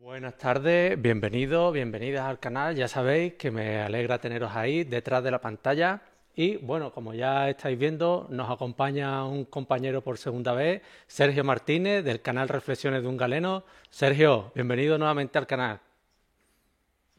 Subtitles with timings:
[0.00, 2.74] Buenas tardes, bienvenidos, bienvenidas al canal.
[2.74, 6.00] Ya sabéis que me alegra teneros ahí detrás de la pantalla.
[6.34, 12.02] Y bueno, como ya estáis viendo, nos acompaña un compañero por segunda vez, Sergio Martínez,
[12.02, 13.64] del canal Reflexiones de un Galeno.
[13.90, 15.80] Sergio, bienvenido nuevamente al canal.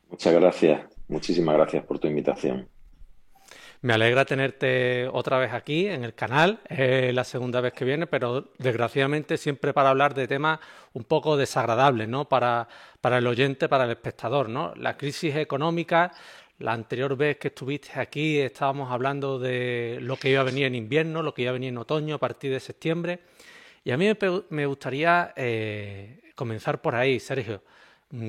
[0.09, 2.67] Muchas gracias, muchísimas gracias por tu invitación.
[3.83, 8.05] Me alegra tenerte otra vez aquí en el canal, es la segunda vez que viene,
[8.05, 10.59] pero desgraciadamente siempre para hablar de temas
[10.93, 12.29] un poco desagradables, ¿no?
[12.29, 12.67] Para,
[13.01, 14.71] para el oyente, para el espectador, ¿no?
[14.75, 16.11] La crisis económica,
[16.59, 20.75] la anterior vez que estuviste aquí estábamos hablando de lo que iba a venir en
[20.75, 23.21] invierno, lo que iba a venir en otoño a partir de septiembre.
[23.83, 24.07] Y a mí
[24.49, 27.63] me gustaría eh, comenzar por ahí, Sergio.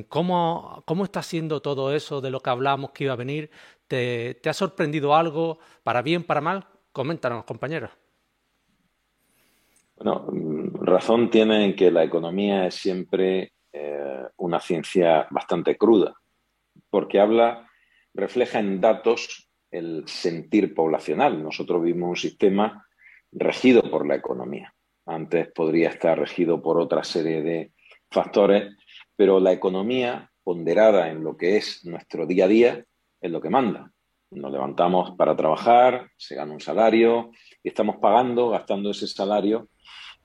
[0.09, 3.51] ¿Cómo, ¿Cómo está siendo todo eso de lo que hablamos que iba a venir?
[3.93, 6.67] ¿Te, ha sorprendido algo, para bien, para mal?
[6.93, 7.91] Coméntanos, compañeros.
[9.97, 16.15] Bueno, mm, razón tiene en que la economía es siempre eh, una ciencia bastante cruda,
[16.89, 17.69] porque habla,
[18.15, 21.43] refleja en datos el sentir poblacional.
[21.43, 22.87] Nosotros vivimos un sistema
[23.31, 24.75] regido por la economía.
[25.05, 27.73] Antes podría estar regido por otra serie de
[28.11, 28.75] factores,
[29.17, 32.87] pero la economía ponderada en lo que es nuestro día a día
[33.23, 33.91] es lo que manda.
[34.33, 37.31] Nos levantamos para trabajar, se gana un salario
[37.62, 39.69] y estamos pagando, gastando ese salario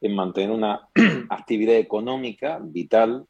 [0.02, 0.90] en mantener una
[1.30, 3.25] actividad económica vital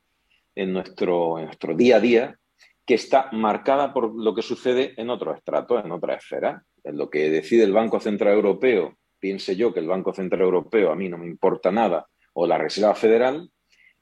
[0.56, 2.40] en nuestro, en nuestro día a día
[2.86, 6.64] que está marcada por lo que sucede en otros estratos, en otra esfera.
[6.84, 10.92] En lo que decide el Banco Central Europeo, piense yo que el Banco Central Europeo
[10.92, 13.50] a mí no me importa nada, o la Reserva Federal,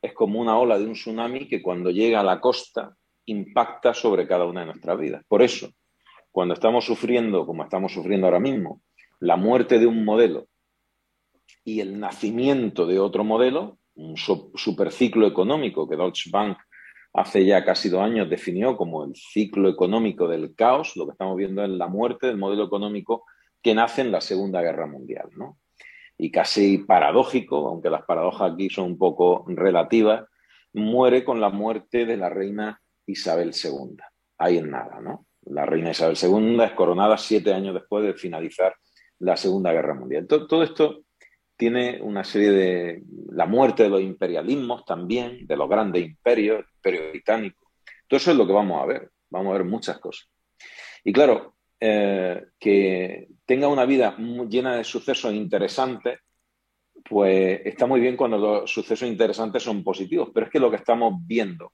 [0.02, 4.28] es como una ola de un tsunami que cuando llega a la costa impacta sobre
[4.28, 5.24] cada una de nuestras vidas.
[5.28, 5.70] Por eso,
[6.32, 8.82] cuando estamos sufriendo, como estamos sufriendo ahora mismo,
[9.20, 10.48] la muerte de un modelo
[11.64, 16.58] y el nacimiento de otro modelo, un superciclo económico que Deutsche Bank
[17.14, 21.38] hace ya casi dos años definió como el ciclo económico del caos, lo que estamos
[21.38, 23.24] viendo es la muerte del modelo económico
[23.62, 25.30] que nace en la Segunda Guerra Mundial.
[26.18, 30.26] Y casi paradójico, aunque las paradojas aquí son un poco relativas,
[30.74, 33.98] muere con la muerte de la reina Isabel II.
[34.38, 35.28] Ahí en nada, ¿no?
[35.46, 38.76] La reina Isabel II es coronada siete años después de finalizar
[39.20, 40.28] la Segunda Guerra Mundial.
[40.28, 41.04] Todo, esto
[41.56, 43.04] tiene una serie de...
[43.32, 47.72] la muerte de los imperialismos también, de los grandes imperios, el imperio británico.
[48.08, 49.12] Todo eso es lo que vamos a ver.
[49.30, 50.28] Vamos a ver muchas cosas.
[51.04, 56.20] Y claro, eh, que tenga una vida llena de sucesos interesantes,
[57.08, 60.78] pues está muy bien cuando los sucesos interesantes son positivos, pero es que lo que
[60.78, 61.74] estamos viendo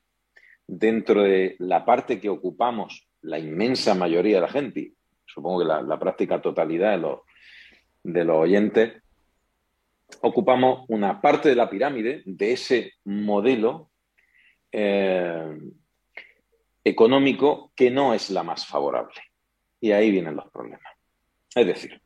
[0.72, 4.94] dentro de la parte que ocupamos la inmensa mayoría de la gente,
[5.26, 6.94] supongo que la, práctica totalidad
[8.04, 8.94] de los, oyentes,
[10.22, 13.90] ocupamos una parte de la pirámide de ese modelo
[14.72, 15.58] eh,
[16.86, 19.22] económico que no es la más favorable.
[19.82, 20.94] Y ahí vienen los problemas.
[21.54, 22.02] Es decir,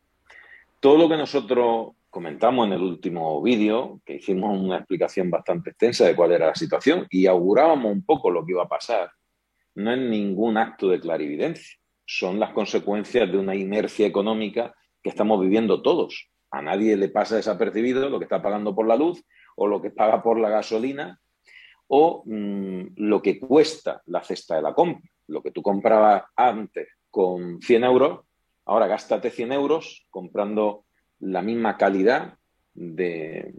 [0.79, 6.05] todo lo que nosotros comentamos en el último vídeo, que hicimos una explicación bastante extensa
[6.05, 9.11] de cuál era la situación y augurábamos un poco lo que iba a pasar,
[9.73, 15.41] no es ningún acto de clarividencia, son las consecuencias de una inercia económica que estamos
[15.41, 16.29] viviendo todos.
[16.51, 19.21] A nadie le pasa desapercibido lo que está pagando por la luz
[19.57, 21.19] o lo que paga por la gasolina
[21.87, 25.03] o mm, lo que cuesta la cesta de la compra.
[25.27, 28.21] Lo que tú comprabas antes con 100 euros,
[28.63, 30.84] ahora gástate 100 euros comprando
[31.19, 32.37] la misma calidad
[32.73, 33.53] de,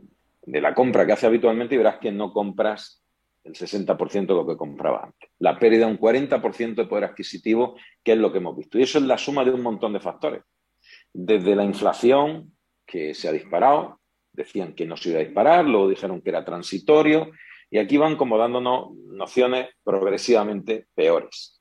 [0.46, 3.02] la compra que hace habitualmente y verás que no compras
[3.44, 5.30] el 60% de lo que compraba antes.
[5.38, 8.78] La pérdida de un 40% de poder adquisitivo, que es lo que hemos visto.
[8.78, 10.42] Y eso es la suma de un montón de factores.
[11.12, 12.52] Desde la inflación,
[12.84, 14.00] que se ha disparado,
[14.32, 17.30] decían que no se iba a disparar, luego dijeron que era transitorio,
[17.70, 21.55] y aquí van como dándonos nociones progresivamente peores.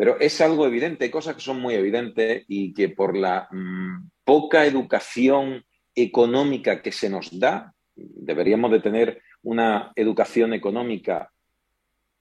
[0.00, 4.08] Pero es algo evidente, hay cosas que son muy evidentes y que por la mm,
[4.24, 5.62] poca educación
[5.94, 11.30] económica que se nos da, deberíamos de tener una educación económica.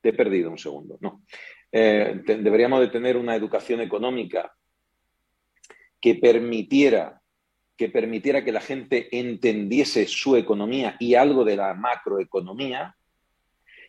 [0.02, 1.24] Te he perdido un segundo, no.
[1.72, 4.54] Eh, deberíamos de tener una educación económica
[6.02, 7.22] que permitiera,
[7.78, 12.98] que permitiera que la gente entendiese su economía y algo de la macroeconomía,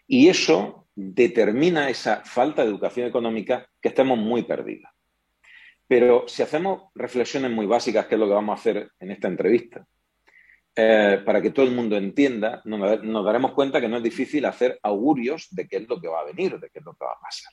[0.07, 4.91] y eso determina esa falta de educación económica que estamos muy perdidos.
[5.89, 9.29] Pero si hacemos reflexiones muy básicas, que es lo que vamos a hacer en esta
[9.29, 9.85] entrevista,
[10.77, 14.79] eh, para que todo el mundo entienda, nos, daremos cuenta que no es difícil hacer
[14.83, 17.13] augurios de qué es lo que va a venir, de qué es lo que va
[17.13, 17.53] a pasar.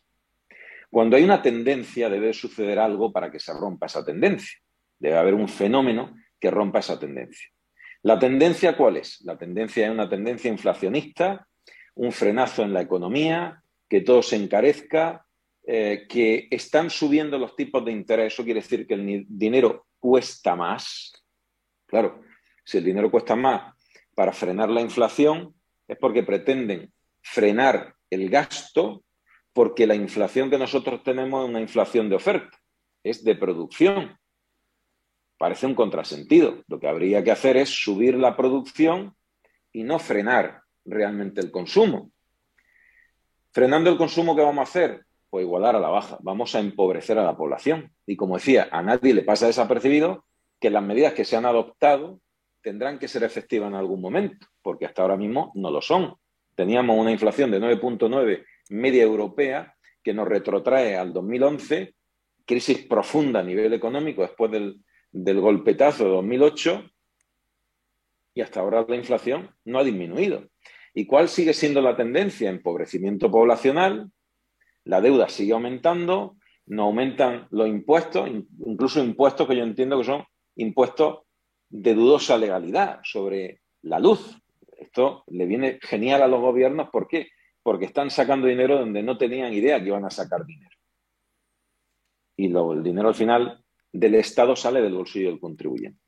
[0.89, 4.59] Cuando hay una tendencia, debe suceder algo para que se rompa esa tendencia.
[4.99, 7.49] Debe haber un fenómeno que rompa esa tendencia.
[8.03, 9.19] ¿La tendencia cuál es?
[9.21, 11.47] La tendencia es una tendencia inflacionista,
[11.97, 15.25] un frenazo en la economía, que todo se encarezca,
[15.65, 18.33] eh, que están subiendo los tipos de interés.
[18.33, 21.13] Eso quiere decir que el dinero cuesta más.
[21.85, 22.21] Claro,
[22.63, 23.73] si el dinero cuesta más
[24.13, 25.55] para frenar la inflación,
[25.87, 26.91] es porque pretenden
[27.21, 29.03] frenar el gasto,
[29.53, 32.57] porque la inflación que nosotros tenemos es una inflación de oferta,
[33.03, 34.17] es de producción.
[35.37, 36.63] Parece un contrasentido.
[36.67, 39.15] Lo que habría que hacer es subir la producción
[39.71, 42.11] y no frenar realmente el consumo.
[43.51, 45.05] Frenando el consumo, ¿qué vamos a hacer?
[45.29, 46.17] Pues igualar a la baja.
[46.21, 47.91] Vamos a empobrecer a la población.
[48.05, 50.25] Y como decía, a nadie le pasa desapercibido
[50.59, 52.19] que las medidas que se han adoptado
[52.61, 56.15] tendrán que ser efectivas en algún momento, porque hasta ahora mismo no lo son.
[56.55, 61.93] Teníamos una inflación de 9.9 media europea que nos retrotrae al 2011,
[62.45, 64.81] crisis profunda a nivel económico después del,
[65.11, 66.89] del golpetazo de 2008,
[68.33, 70.47] y hasta ahora la inflación no ha disminuido.
[70.97, 72.49] ¿Y cuál sigue siendo la tendencia?
[72.49, 74.09] Empobrecimiento poblacional,
[74.83, 78.27] la deuda sigue aumentando, no aumentan los impuestos,
[78.65, 80.23] incluso impuestos que yo entiendo que son
[80.55, 81.19] impuestos
[81.69, 84.41] de dudosa legalidad sobre la luz.
[84.75, 86.89] Esto le viene genial a los gobiernos.
[86.89, 87.27] ¿Por qué?
[87.61, 90.75] Porque están sacando dinero donde no tenían idea que iban a sacar dinero.
[92.37, 93.63] Y el dinero al final
[93.93, 96.01] del Estado sale del bolsillo del contribuyente.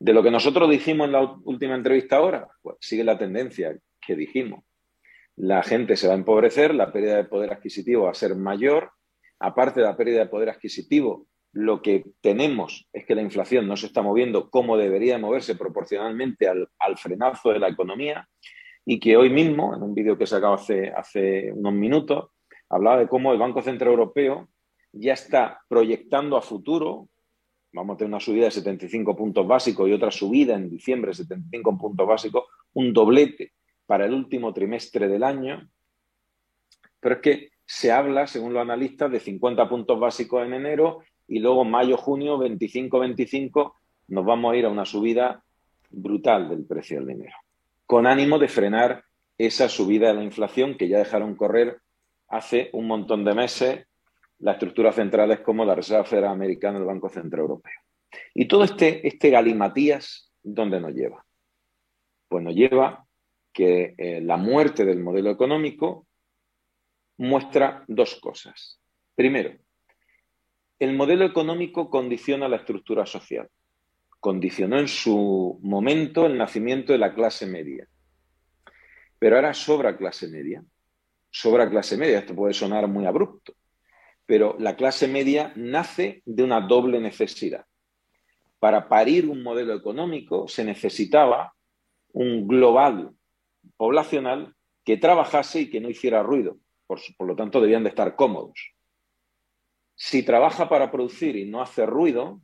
[0.00, 4.16] De lo que nosotros dijimos en la última entrevista ahora, pues sigue la tendencia que
[4.16, 4.64] dijimos.
[5.36, 8.92] La gente se va a empobrecer, la pérdida de poder adquisitivo va a ser mayor.
[9.40, 13.76] Aparte de la pérdida de poder adquisitivo, lo que tenemos es que la inflación no
[13.76, 16.68] se está moviendo como debería moverse proporcionalmente al,
[16.98, 18.28] frenazo de la economía
[18.84, 22.30] y que hoy mismo, en un vídeo que he sacado hace, hace unos minutos,
[22.68, 24.48] hablaba de cómo el Banco Central Europeo
[24.92, 27.08] ya está proyectando a futuro,
[27.72, 31.14] vamos a tener una subida de 75 puntos básicos y otra subida en diciembre de
[31.14, 33.52] 75 puntos básicos, un doblete
[33.86, 35.68] para el último trimestre del año,
[37.00, 41.38] pero es que se habla, según los analistas, de 50 puntos básicos en enero y
[41.38, 43.74] luego mayo, junio, 25-25,
[44.08, 45.42] nos vamos a ir a una subida
[45.90, 47.36] brutal del precio del dinero,
[47.86, 49.04] con ánimo de frenar
[49.38, 51.78] esa subida de la inflación que ya dejaron correr
[52.28, 53.86] hace un montón de meses
[54.38, 57.72] las estructuras centrales como la Reserva Federal Americana y el Banco Central Europeo.
[58.34, 61.24] Y todo este, este galimatías, ¿dónde nos lleva?
[62.28, 63.03] Pues nos lleva
[63.54, 66.06] que eh, la muerte del modelo económico
[67.16, 68.80] muestra dos cosas.
[69.14, 69.56] Primero,
[70.80, 73.48] el modelo económico condiciona la estructura social.
[74.18, 77.88] Condicionó en su momento el nacimiento de la clase media.
[79.18, 80.64] Pero ahora sobra clase media.
[81.30, 82.18] Sobra clase media.
[82.18, 83.54] Esto puede sonar muy abrupto.
[84.26, 87.64] Pero la clase media nace de una doble necesidad.
[88.58, 91.54] Para parir un modelo económico se necesitaba
[92.12, 93.14] un global
[93.76, 96.58] poblacional que trabajase y que no hiciera ruido.
[96.86, 98.72] Por, lo tanto, debían de estar cómodos.
[99.96, 102.40] Si trabaja para producir y no hace ruido,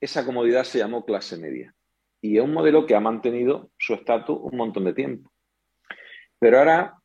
[0.00, 1.74] esa comodidad se llamó clase media.
[2.20, 5.32] Y es un modelo que ha mantenido su estatus un montón de tiempo.
[6.38, 6.98] Pero ahora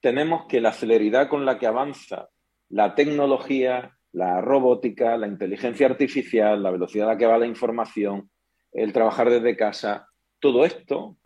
[0.00, 2.28] tenemos que la celeridad con la que avanza
[2.68, 8.30] la tecnología, la robótica, la inteligencia artificial, la velocidad a la que va la información,
[8.72, 10.08] el trabajar desde casa,
[10.40, 11.16] todo esto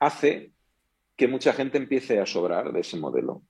[0.00, 0.52] hace
[1.18, 3.42] que mucha gente empiece a sobrar de ese modelo.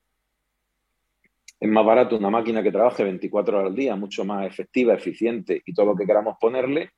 [1.61, 5.63] Es más barato una máquina que trabaje 24 horas al día, mucho más efectiva, eficiente
[5.67, 6.93] y todo lo que queramos ponerle,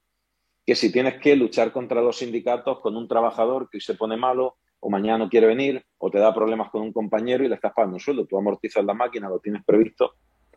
[0.65, 4.17] que si tienes que luchar contra los sindicatos con un trabajador que hoy se pone
[4.17, 7.57] malo o mañana no quiere venir o te da problemas con un compañero y le
[7.57, 8.27] estás pagando un sueldo.
[8.27, 10.15] Tú amortizas la máquina, lo tienes previsto,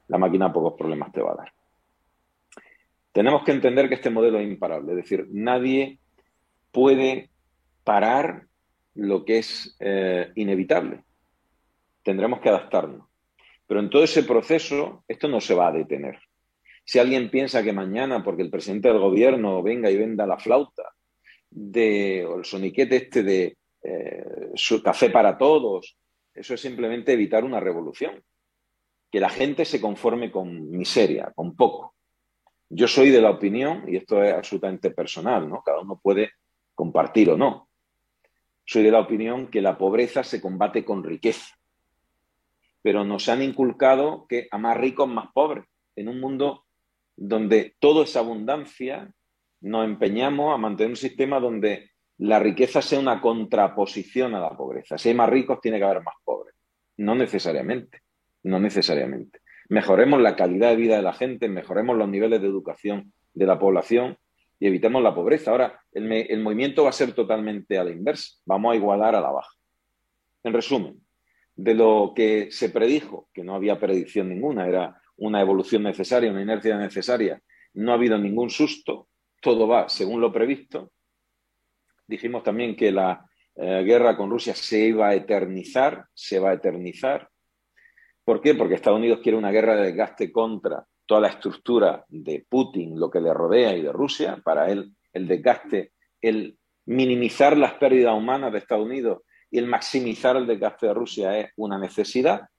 [0.09, 1.53] la máquina pocos problemas te va a dar.
[3.11, 5.99] Tenemos que entender que este modelo es imparable, es decir, nadie
[6.71, 7.31] puede
[7.83, 8.47] parar
[8.95, 11.03] lo que es eh, inevitable.
[12.03, 13.07] Tendremos que adaptarnos.
[13.65, 16.19] Pero en todo ese proceso, esto no se va a detener.
[16.85, 20.83] Si alguien piensa que mañana, porque el presidente del gobierno venga y venda la flauta
[21.49, 25.97] de, o el soniquete este de eh, su café para todos,
[26.33, 28.21] eso es simplemente evitar una revolución.
[29.09, 31.95] Que la gente se conforme con miseria, con poco.
[32.69, 35.61] Yo soy de la opinión, y esto es absolutamente personal, ¿no?
[35.61, 36.31] Cada uno puede
[36.73, 37.69] compartir o no.
[38.65, 41.53] Soy de la opinión que la pobreza se combate con riqueza
[42.83, 45.65] pero nos han inculcado que a más ricos, más pobres.
[45.95, 46.65] En un mundo
[47.15, 49.09] donde todo es abundancia,
[49.61, 54.97] nos empeñamos a mantener un sistema donde la riqueza sea una contraposición a la pobreza.
[54.97, 56.53] Si hay más ricos, tiene que haber más pobres.
[56.97, 58.01] No necesariamente,
[58.43, 59.39] no necesariamente.
[59.69, 63.57] Mejoremos la calidad de vida de la gente, mejoremos los niveles de educación de la
[63.57, 64.17] población
[64.59, 65.51] y evitemos la pobreza.
[65.51, 68.37] Ahora, el, movimiento va a ser totalmente a la inversa.
[68.45, 69.51] Vamos a igualar a la baja.
[70.43, 71.01] En resumen,
[71.55, 76.41] de lo que se predijo, que no había predicción ninguna, era una evolución necesaria, una
[76.41, 77.41] inercia necesaria,
[77.73, 79.07] no ha habido ningún susto,
[79.41, 80.91] todo va según lo previsto.
[82.07, 86.53] Dijimos también que la eh, guerra con Rusia se iba a eternizar, se va a
[86.53, 87.29] eternizar.
[88.23, 88.55] ¿Por qué?
[88.55, 93.09] Porque Estados Unidos quiere una guerra de desgaste contra toda la estructura de Putin, lo
[93.09, 94.41] que le rodea y de Rusia.
[94.43, 95.91] Para él, el desgaste,
[96.21, 101.39] el minimizar las pérdidas humanas de Estados Unidos y el maximizar el desgaste de Rusia
[101.39, 102.49] es una necesidad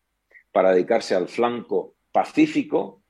[0.52, 3.02] para dedicarse al flanco pacífico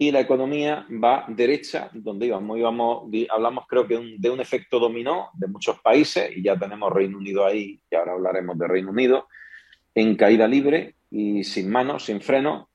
[0.00, 5.30] y la economía va derecha, donde íbamos, íbamos hablamos creo que de un efecto dominó
[5.34, 9.26] de muchos países, y ya tenemos Reino Unido ahí, y ahora hablaremos de Reino Unido,
[9.96, 12.68] en caída libre y sin manos, sin freno,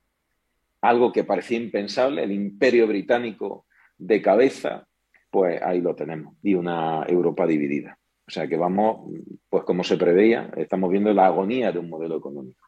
[0.83, 3.65] algo que parecía impensable, el imperio británico
[3.97, 4.85] de cabeza,
[5.31, 7.97] pues ahí lo tenemos, y una Europa dividida.
[8.27, 9.09] O sea que vamos,
[9.49, 12.67] pues como se preveía, estamos viendo la agonía de un modelo económico.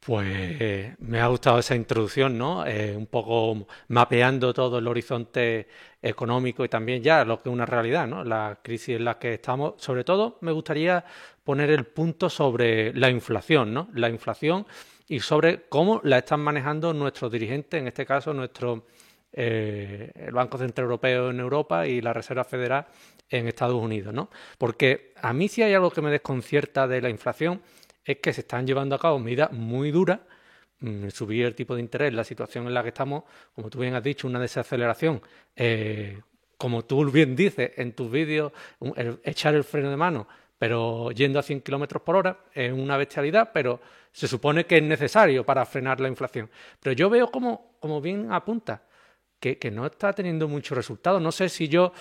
[0.00, 2.66] Pues me ha gustado esa introducción, ¿no?
[2.66, 5.68] Eh, un poco mapeando todo el horizonte
[6.02, 8.24] económico y también ya lo que es una realidad, ¿no?
[8.24, 9.74] La crisis en la que estamos.
[9.76, 11.04] Sobre todo me gustaría
[11.44, 13.88] poner el punto sobre la inflación, ¿no?
[13.94, 14.66] La inflación
[15.08, 18.84] y sobre cómo la están manejando nuestros dirigentes, en este caso nuestro
[19.32, 22.86] eh, el Banco Central Europeo en Europa y la Reserva Federal
[23.28, 24.30] en Estados Unidos, ¿no?
[24.56, 27.62] Porque a mí si hay algo que me desconcierta de la inflación
[28.04, 30.20] es que se están llevando a cabo medidas muy duras,
[30.80, 33.24] mm, subir el tipo de interés, la situación en la que estamos,
[33.54, 35.20] como tú bien has dicho, una desaceleración,
[35.56, 36.20] eh,
[36.56, 38.52] como tú bien dices en tus vídeos,
[39.22, 40.26] echar el freno de mano,
[40.58, 44.82] pero yendo a 100 kilómetros por hora, es una bestialidad, pero se supone que es
[44.82, 46.50] necesario para frenar la inflación.
[46.80, 48.82] Pero yo veo como, como bien apunta,
[49.38, 51.20] que, que no está teniendo mucho resultado.
[51.20, 51.92] No sé si yo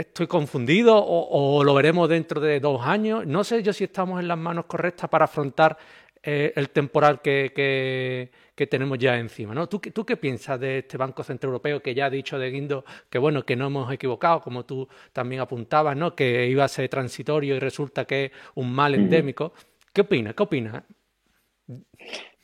[0.00, 3.26] estoy confundido o, lo veremos dentro de dos años.
[3.26, 5.76] No sé yo si estamos en las manos correctas para afrontar
[6.22, 8.30] eh, el temporal que,
[8.68, 9.54] tenemos ya encima.
[9.54, 9.68] ¿no?
[9.68, 12.84] ¿Tú, ¿Tú, qué piensas de este Banco Central Europeo que ya ha dicho de Guindo
[13.08, 16.14] que bueno, que no hemos equivocado, como tú también apuntabas, ¿no?
[16.14, 19.54] que iba a ser transitorio y resulta que es un mal endémico?
[19.92, 20.34] ¿Qué opinas?
[20.34, 20.82] ¿Qué opinas?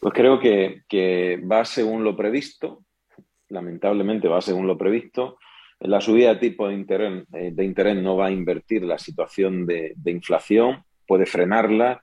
[0.00, 2.84] Pues creo que, que va según lo previsto,
[3.48, 5.38] lamentablemente va según lo previsto.
[5.80, 9.66] La subida de tipo de interés, eh, de interés no va a invertir la situación
[9.66, 12.02] de, inflación, puede frenarla,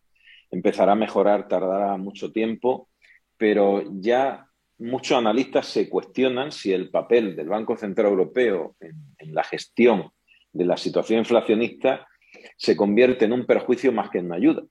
[0.53, 2.89] empezará a mejorar, tardará mucho tiempo,
[3.37, 9.43] pero ya muchos analistas se cuestionan si el papel del Banco Central Europeo en, la
[9.43, 10.11] gestión
[10.51, 12.07] de la situación inflacionista
[12.55, 14.63] se convierte en un perjuicio más que en una ayuda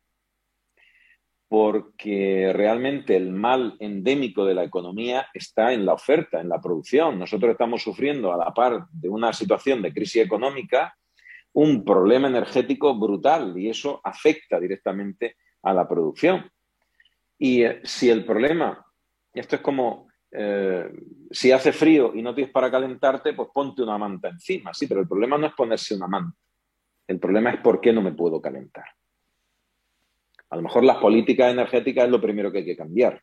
[1.48, 7.18] porque realmente el mal endémico de la economía está en la oferta, en la producción.
[7.18, 10.96] Nosotros estamos sufriendo, a la par de una situación de crisis económica,
[11.52, 16.50] un problema energético brutal y eso afecta directamente a la producción.
[17.38, 18.85] Y eh, si el problema,
[19.35, 20.90] esto es como eh,
[21.31, 24.73] si hace frío y no tienes para calentarte, pues ponte una manta encima.
[24.73, 26.37] Sí, pero el problema no es ponerse una manta.
[27.07, 28.85] El problema es por qué no me puedo calentar.
[30.50, 33.23] A lo mejor las políticas energéticas es lo primero que hay que cambiar.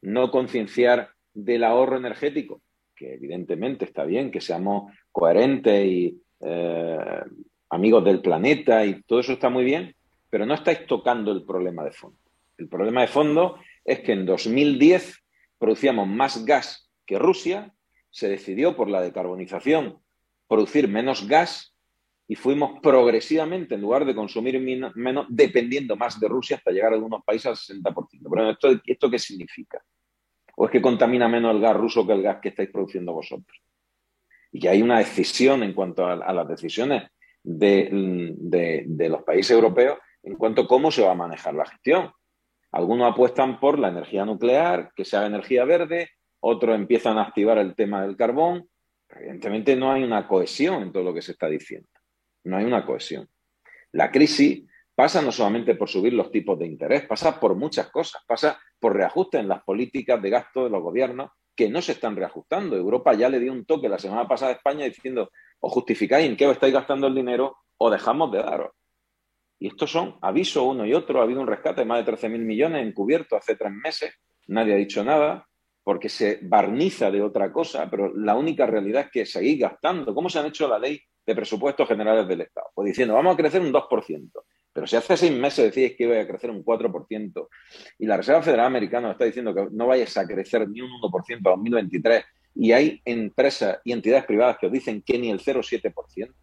[0.00, 2.62] No concienciar del ahorro energético,
[2.94, 7.22] que evidentemente está bien, que seamos coherentes y eh,
[7.70, 9.94] amigos del planeta y todo eso está muy bien,
[10.32, 12.18] pero no estáis tocando el problema de fondo.
[12.56, 15.22] El problema de fondo es que en 2010
[15.58, 17.74] producíamos más gas que Rusia,
[18.08, 19.98] se decidió por la decarbonización
[20.48, 21.76] producir menos gas
[22.26, 26.94] y fuimos progresivamente, en lugar de consumir menos, dependiendo más de Rusia hasta llegar a
[26.94, 28.06] algunos países al 60%.
[28.30, 29.84] Pero ¿esto, ¿esto qué significa?
[30.56, 33.60] ¿O es que contamina menos el gas ruso que el gas que estáis produciendo vosotros?
[34.50, 37.10] Y que hay una decisión en cuanto a, las decisiones
[37.42, 42.12] de, de, los países europeos en cuanto a cómo se va a manejar la gestión.
[42.70, 46.10] Algunos apuestan por la energía nuclear, que sea energía verde,
[46.40, 48.68] otros empiezan a activar el tema del carbón.
[49.08, 51.88] Evidentemente no hay una cohesión en todo lo que se está diciendo
[52.44, 53.28] no hay una cohesión.
[53.92, 54.64] La crisis
[54.94, 58.94] pasa no solamente por subir los tipos de interés, pasa por muchas cosas, pasa por
[58.94, 62.76] reajustes en las políticas de gasto de los gobiernos que no se están reajustando.
[62.76, 66.36] Europa ya le dio un toque la semana pasada a España diciendo o justificáis en
[66.36, 68.72] qué os estáis gastando el dinero o dejamos de daros.
[69.62, 71.20] Y estos son aviso uno y otro.
[71.20, 74.12] Ha habido un rescate de más de 13.000 millones encubierto hace tres meses.
[74.48, 75.46] Nadie ha dicho nada
[75.84, 80.12] porque se barniza de otra cosa, pero la única realidad es que seguís gastando.
[80.16, 82.70] ¿Cómo se han hecho la ley de presupuestos generales del Estado.
[82.74, 84.30] Pues diciendo, vamos a crecer un 2%.
[84.72, 87.48] Pero si hace seis meses decís que iba a crecer un 4%
[88.00, 91.36] y la Reserva Federal Americana está diciendo que no vayas a crecer ni un 1%
[91.46, 92.24] a 2023
[92.56, 96.34] y hay empresas y entidades privadas que os dicen que ni el 0,7%.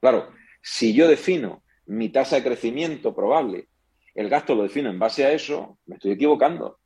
[0.00, 0.28] Claro,
[0.62, 3.68] si yo defino mi tasa de crecimiento probable,
[4.14, 6.78] el gasto lo defino en base a eso, me estoy equivocando,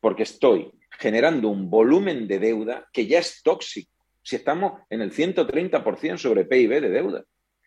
[0.00, 3.90] porque estoy generando un volumen de deuda que ya es tóxico.
[4.22, 7.24] Si estamos en el 130% sobre PIB de deuda.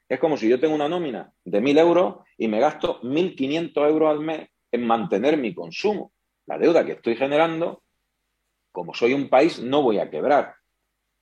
[0.07, 4.09] Es como si yo tengo una nómina de 1.000 euros y me gasto 1.500 euros
[4.09, 6.11] al mes en mantener mi consumo.
[6.47, 7.83] La deuda que estoy generando,
[8.71, 10.55] como soy un país, no voy a quebrar.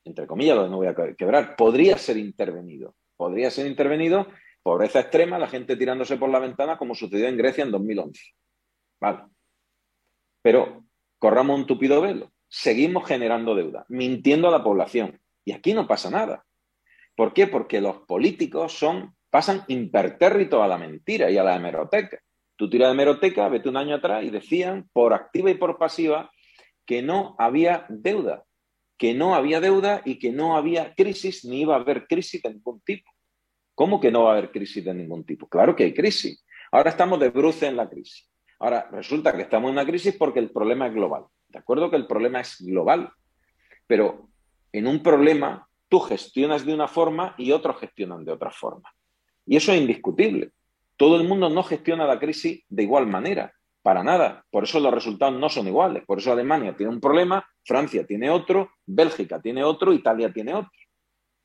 [0.06, 1.56] Entre comillas, no voy a quebrar.
[1.58, 2.96] Podría ser intervenido.
[3.18, 4.28] Podría ser intervenido.
[4.68, 8.22] Pobreza extrema, la gente tirándose por la ventana, como sucedió en Grecia en 2011.
[9.00, 9.20] Vale.
[10.42, 10.84] Pero
[11.18, 12.34] corramos un tupido velo.
[12.50, 15.22] Seguimos generando deuda, mintiendo a la población.
[15.46, 16.44] Y aquí no pasa nada.
[17.16, 17.48] ¿Por qué?
[17.48, 22.20] Porque los políticos son, pasan impertérritos a la mentira y a la hemeroteca.
[22.58, 26.30] Tú tiras de hemeroteca, vete un año atrás y decían, por activa y por pasiva,
[26.86, 28.44] que no había deuda,
[28.98, 32.50] que no había deuda y que no había crisis ni iba a haber crisis de
[32.50, 33.10] ningún tipo.
[33.78, 35.48] ¿Cómo que no va a haber crisis de ningún tipo?
[35.48, 36.44] Claro que hay crisis.
[36.72, 38.28] Ahora estamos de bruce en la crisis.
[38.58, 41.26] Ahora resulta que estamos en una crisis porque el problema es global.
[41.48, 43.12] De acuerdo que el problema es global,
[43.86, 44.30] pero
[44.72, 48.92] en un problema tú gestionas de una forma y otros gestionan de otra forma.
[49.46, 50.50] Y eso es indiscutible.
[50.96, 53.54] Todo el mundo no gestiona la crisis de igual manera,
[53.84, 54.44] para nada.
[54.50, 56.04] Por eso los resultados no son iguales.
[56.04, 60.72] Por eso Alemania tiene un problema, Francia tiene otro, Bélgica tiene otro, Italia tiene otro.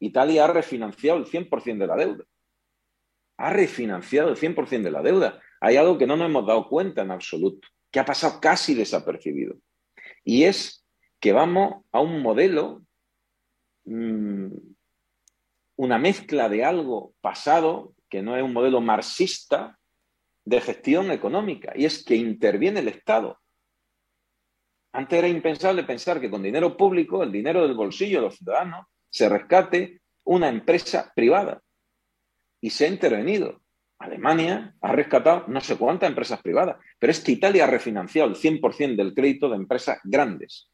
[0.04, 2.24] Italia ha refinanciado el 100% de la deuda.
[3.38, 5.40] Ha refinanciado el 100% de la deuda.
[5.60, 9.56] Hay algo que no nos hemos dado cuenta en absoluto, que ha pasado casi desapercibido.
[10.24, 10.84] Y es
[11.20, 12.82] que vamos a un modelo
[13.84, 14.54] Mm,
[15.76, 19.78] una mezcla de algo pasado, que no es un modelo marxista,
[20.44, 23.40] de gestión económica, y es que interviene el Estado.
[24.92, 28.86] Antes era impensable pensar que con dinero público, el dinero del bolsillo de los ciudadanos,
[29.12, 31.62] se rescate una empresa privada.
[32.60, 33.60] Y se ha intervenido.
[33.98, 38.36] Alemania ha rescatado no sé cuántas empresas privadas, pero es que Italia ha refinanciado el
[38.36, 40.70] 100% del crédito de empresas grandes.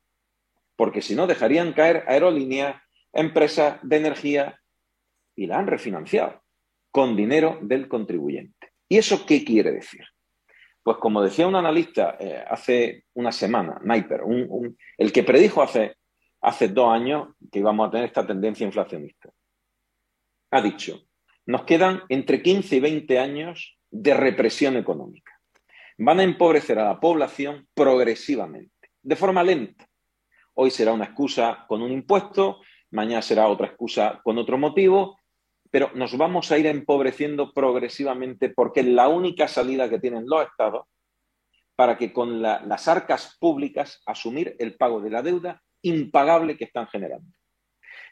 [0.76, 2.80] Porque si no, dejarían caer aerolíneas,
[3.12, 4.60] empresas de energía
[5.34, 6.42] y la han refinanciado
[6.90, 8.72] con dinero del contribuyente.
[8.88, 10.04] ¿Y eso qué quiere decir?
[10.82, 14.22] Pues como decía un analista eh, hace una semana, Naiper,
[14.96, 15.97] el que predijo hace,
[16.40, 19.30] hace dos años que íbamos a tener esta tendencia inflacionista,
[20.50, 21.02] ha dicho,
[21.46, 25.32] nos quedan entre 15 y 20 años de represión económica.
[25.98, 29.88] Van a empobrecer a la población progresivamente, de forma lenta.
[30.54, 35.18] Hoy será una excusa con un impuesto, mañana será otra excusa con otro motivo,
[35.70, 40.46] pero nos vamos a ir empobreciendo progresivamente porque es la única salida que tienen los
[40.46, 40.86] estados
[41.76, 46.86] para que con las arcas públicas asumir el pago de la deuda impagable que están
[46.88, 47.30] generando.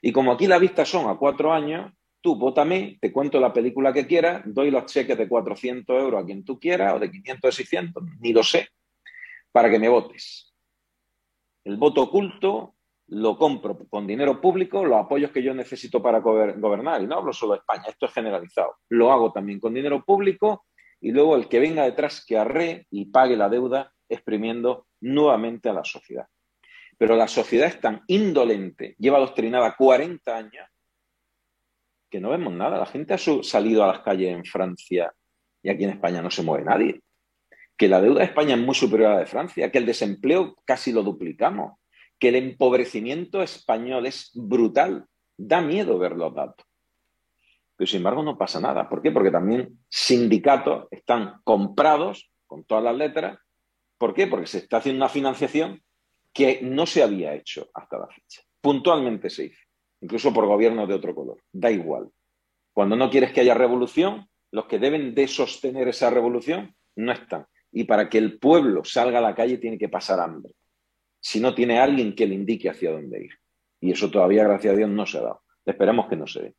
[0.02, 3.92] Y como aquí la vista son a cuatro años, tú vótame, te cuento la película
[3.92, 7.48] que quieras, doy los cheques de 400 euros a quien tú quieras o de 500
[7.48, 8.68] o 600, ni lo sé,
[9.52, 10.52] para que me votes.
[11.64, 12.74] El voto oculto
[13.09, 17.33] lo compro con dinero público, los apoyos que yo necesito para gobernar, y no hablo
[17.33, 20.66] solo de España, esto es generalizado, lo hago también con dinero público
[21.00, 25.72] y luego el que venga detrás que arre y pague la deuda exprimiendo nuevamente a
[25.72, 26.26] la sociedad.
[26.98, 30.66] Pero la sociedad es tan indolente, lleva adoctrinada 40 años,
[32.11, 32.78] que no vemos nada.
[32.78, 35.12] La gente ha salido a las calles en Francia
[35.62, 37.02] y aquí en España no se mueve nadie.
[37.76, 40.56] Que la deuda de España es muy superior a la de Francia, que el desempleo
[40.64, 41.78] casi lo duplicamos,
[42.18, 45.06] que el empobrecimiento español es brutal.
[45.37, 46.66] Da miedo ver los datos.
[47.76, 48.88] Pero sin embargo no pasa nada.
[48.88, 49.11] ¿Por qué?
[49.11, 53.38] Porque también sindicatos están comprados con todas las letras.
[53.98, 54.26] ¿Por qué?
[54.26, 55.82] Porque se está haciendo una financiación
[56.37, 58.42] que no se había hecho hasta la fecha.
[58.61, 59.62] Puntualmente se hizo,
[60.03, 61.42] incluso por gobiernos de otro color.
[61.51, 62.11] Da igual.
[62.75, 67.46] Cuando no quieres que haya revolución, los que deben de sostener esa revolución no están.
[67.72, 70.53] Y para que el pueblo salga a la calle tiene que pasar hambre
[71.20, 73.33] si no tiene alguien que le indique hacia dónde ir.
[73.81, 75.42] Y eso todavía, gracias a Dios, no se ha dado.
[75.64, 76.55] Esperemos que no se dé.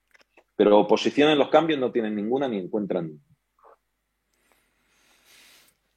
[0.55, 3.21] Pero oposición en los cambios no tienen ninguna ni encuentran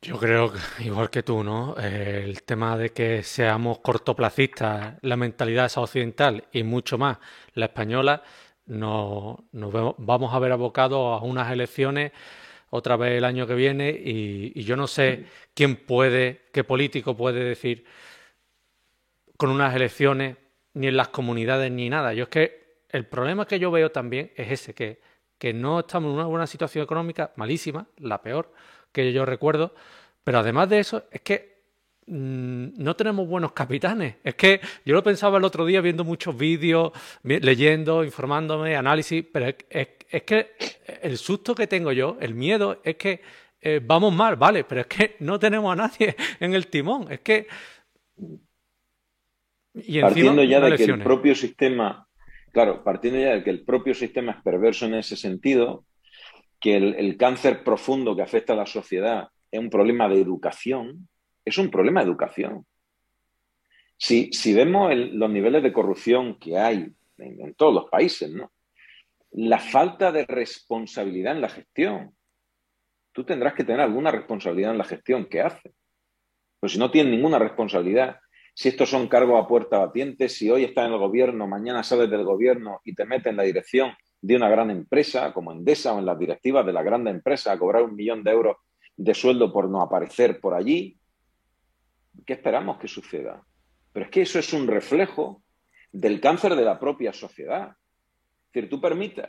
[0.03, 1.77] Yo creo, igual que tú, ¿no?
[1.77, 7.19] el tema de que seamos cortoplacistas, la mentalidad esa occidental y mucho más
[7.55, 8.23] la española,
[8.67, 9.37] nos,
[9.99, 12.13] vamos a ver abocados a unas elecciones
[12.71, 17.17] otra vez el año que viene y, y yo no sé quién puede, qué político
[17.17, 17.85] puede decir
[19.37, 20.37] con unas elecciones,
[20.75, 22.15] ni en las comunidades, ni nada.
[22.15, 25.01] Yo es que el problema que yo veo también es ese, que,
[25.39, 28.53] que no estamos en una buena situación económica malísima, la peor
[28.93, 29.75] que yo recuerdo,
[30.25, 31.63] pero además de eso es que
[32.07, 34.17] mm, no tenemos buenos capitanes.
[34.25, 39.47] Es que yo lo pensaba el otro día viendo muchos vídeos, leyendo, informándome, análisis, pero
[39.49, 39.89] es,
[40.23, 40.51] que
[41.03, 43.21] el susto que tengo yo, el miedo, es que
[43.61, 47.11] eh, vamos mal, vale, pero es que no tenemos a nadie en el timón.
[47.11, 47.47] Es que...
[50.01, 52.07] partiendo ya de que el propio sistema,
[52.53, 55.85] claro, partiendo ya de que el propio sistema es perverso en ese sentido,
[56.61, 61.09] que el, cáncer profundo que afecta a la sociedad es un problema de educación,
[61.45, 62.67] es un problema de educación.
[63.97, 68.53] Si, si vemos los niveles de corrupción que hay en, todos los países, ¿no?
[69.33, 72.15] la falta de responsabilidad en la gestión.
[73.13, 75.73] Tú tendrás que tener alguna responsabilidad en la gestión que haces.
[76.59, 78.19] Pues si no tienes ninguna responsabilidad,
[78.55, 82.11] si estos son cargos a puerta batiente, si hoy estás en el gobierno, mañana sales
[82.11, 83.93] del gobierno y te metes en la dirección
[84.23, 87.59] de una gran empresa como Endesa o en las directivas de la gran empresa a
[87.59, 88.57] cobrar un millón de euros
[88.97, 90.99] de sueldo por no aparecer por allí.
[92.27, 93.43] ¿Qué esperamos que suceda?
[93.93, 95.43] Pero es que eso es un reflejo
[95.93, 97.71] del cáncer de la propia sociedad.
[97.71, 99.29] Es decir, tú permites,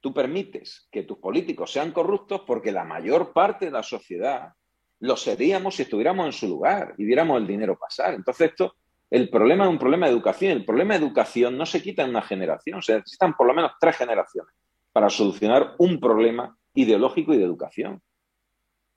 [0.00, 4.52] tú permites que tus políticos sean corruptos porque la mayor parte de la sociedad
[5.00, 8.14] lo seríamos si estuviéramos en su lugar y viéramos el dinero pasar.
[8.14, 8.76] Entonces esto
[9.10, 10.52] el problema es un problema de educación.
[10.52, 13.72] El problema de educación no se quita en una generación, se necesitan por lo menos
[13.80, 14.54] tres generaciones
[14.92, 18.02] para solucionar un problema ideológico y de educación.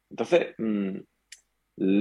[0.09, 0.97] Entonces, mm,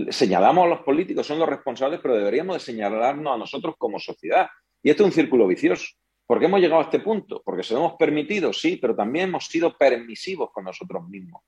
[0.09, 4.49] señalamos a los políticos, son los responsables, pero deberíamos de señalarnos a nosotros como sociedad.
[4.83, 5.87] Y esto es un círculo vicioso.
[6.27, 7.43] ¿Por qué hemos llegado a este punto?
[7.45, 11.43] Porque se lo hemos permitido, sí, pero también hemos sido permisivos con nosotros mismos.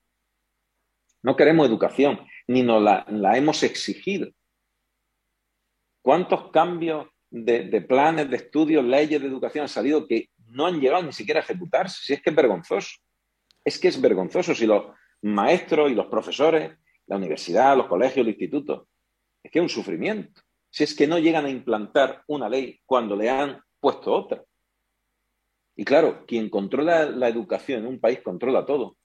[1.21, 4.29] No queremos educación, ni nos la hemos exigido.
[6.03, 11.01] ¿Cuántos cambios de, planes, de estudios, leyes de educación han salido que no han llegado
[11.01, 12.05] ni siquiera a ejecutarse?
[12.05, 12.99] Si es que es vergonzoso.
[13.63, 14.87] Es que es vergonzoso si los
[15.21, 18.85] maestros y los profesores, la universidad, los colegios, los institutos,
[19.41, 20.41] es que es un sufrimiento.
[20.69, 24.43] Si es que no llegan a implantar una ley cuando le han puesto otra.
[25.77, 28.97] Y claro, quien controla la educación en un país controla todo,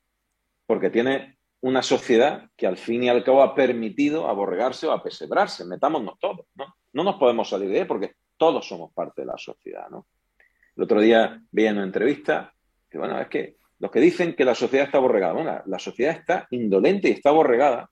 [0.66, 5.64] porque tiene una sociedad que al fin y al cabo ha permitido aborregarse o apesebrarse.
[5.64, 6.74] Metámonos todos, ¿no?
[6.92, 10.06] No nos podemos salir de ahí porque todos somos parte de la sociedad, ¿no?
[10.76, 12.54] El otro día veía en una entrevista
[12.88, 16.16] que, bueno, es que los que dicen que la sociedad está aborregada, bueno, la sociedad
[16.16, 17.90] está indolente y está aborregada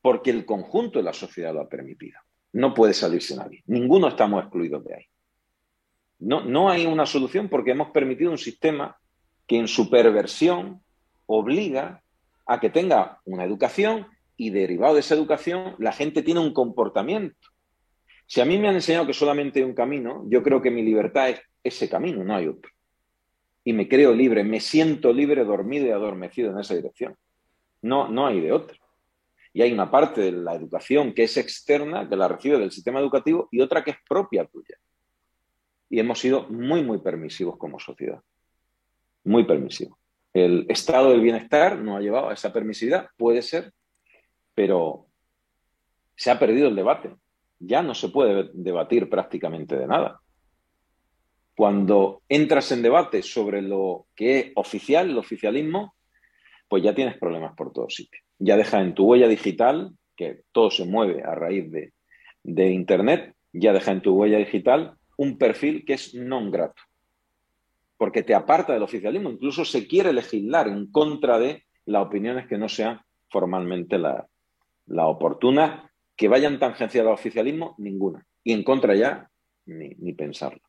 [0.00, 2.18] porque el conjunto de la sociedad lo ha permitido.
[2.52, 3.62] No puede salirse nadie.
[3.66, 5.04] Ninguno estamos excluidos de ahí.
[6.18, 8.96] No, no hay una solución porque hemos permitido un sistema
[9.46, 10.82] que en su perversión
[11.26, 12.02] obliga
[12.46, 17.48] a que tenga una educación y derivado de esa educación la gente tiene un comportamiento.
[18.26, 20.82] Si a mí me han enseñado que solamente hay un camino, yo creo que mi
[20.82, 22.70] libertad es ese camino, no hay otro.
[23.64, 27.16] Y me creo libre, me siento libre, dormido y adormecido en esa dirección.
[27.82, 28.78] No, no hay de otra.
[29.52, 33.00] Y hay una parte de la educación que es externa, que la recibe del sistema
[33.00, 34.76] educativo, y otra que es propia tuya.
[35.88, 38.20] Y hemos sido muy, muy permisivos como sociedad.
[39.24, 39.98] Muy permisivos.
[40.32, 43.72] El estado del bienestar no ha llevado a esa permisividad, puede ser,
[44.54, 45.06] pero
[46.14, 47.14] se ha perdido el debate.
[47.58, 50.20] Ya no se puede debatir prácticamente de nada.
[51.56, 55.94] Cuando entras en debate sobre lo que es oficial, el oficialismo,
[56.68, 58.22] pues ya tienes problemas por todos sitios.
[58.38, 61.92] Ya deja en tu huella digital, que todo se mueve a raíz de,
[62.42, 66.82] de Internet, ya deja en tu huella digital un perfil que es non grato
[67.96, 69.30] porque te aparta del oficialismo.
[69.30, 74.24] Incluso se quiere legislar en contra de las opiniones que no sean formalmente las
[74.86, 75.85] la oportunas,
[76.16, 78.26] que vayan tangenciadas al oficialismo, ninguna.
[78.42, 79.30] Y en contra ya,
[79.66, 80.60] ni, ni pensarlo.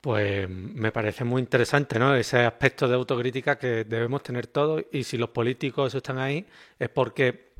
[0.00, 2.14] Pues me parece muy interesante, ¿no?
[2.14, 6.46] Ese aspecto de autocrítica que debemos tener todos y si los políticos están ahí
[6.78, 7.54] es porque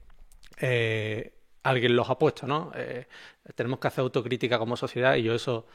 [0.61, 1.32] eh,
[1.62, 2.72] alguien los ha puesto, ¿no?
[2.76, 3.06] Eh,
[3.54, 5.66] tenemos que hacer autocrítica como sociedad y yo eso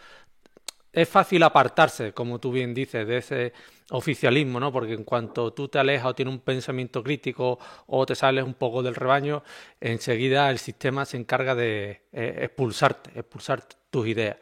[0.94, 3.54] es fácil apartarse, como tú bien dices, de ese
[3.92, 4.72] oficialismo, ¿no?
[4.72, 8.54] Porque en cuanto tú te alejas o tienes un pensamiento crítico o te sales un
[8.54, 9.44] poco del rebaño,
[9.80, 14.38] enseguida el sistema se encarga de eh, expulsarte, expulsar tus ideas.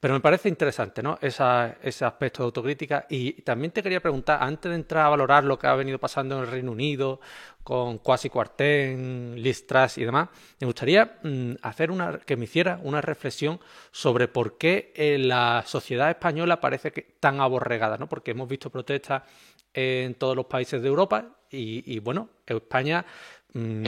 [0.00, 1.18] Pero me parece interesante, ¿no?
[1.20, 3.06] ese aspecto de autocrítica.
[3.08, 6.36] Y también te quería preguntar, antes de entrar a valorar lo que ha venido pasando
[6.36, 7.20] en el Reino Unido,
[7.62, 10.28] con Quasi Quartén, Liz Truss y demás,
[10.60, 13.58] me gustaría mm, hacer una, que me hiciera una reflexión
[13.90, 18.08] sobre por qué eh, la sociedad española parece que tan aborregada, ¿no?
[18.08, 19.22] Porque hemos visto protestas
[19.72, 23.04] en todos los países de Europa y, bueno, España
[23.52, 23.84] mm,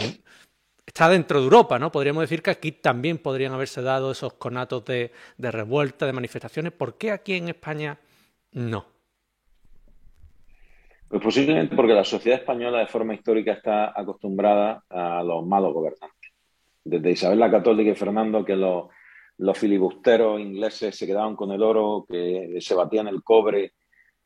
[0.87, 1.91] está dentro de Europa, ¿no?
[1.91, 6.73] Podríamos decir que aquí también podrían haberse dado esos conatos de, revuelta, de manifestaciones.
[6.73, 7.99] ¿Por qué aquí en España
[8.53, 8.87] no?
[11.09, 16.33] Pues posiblemente porque la sociedad española de forma histórica está acostumbrada a los malos gobernantes.
[16.85, 18.89] Desde Isabel la Católica y Fernando, que los,
[19.55, 23.73] filibusteros ingleses se quedaban con el oro, que se batían el cobre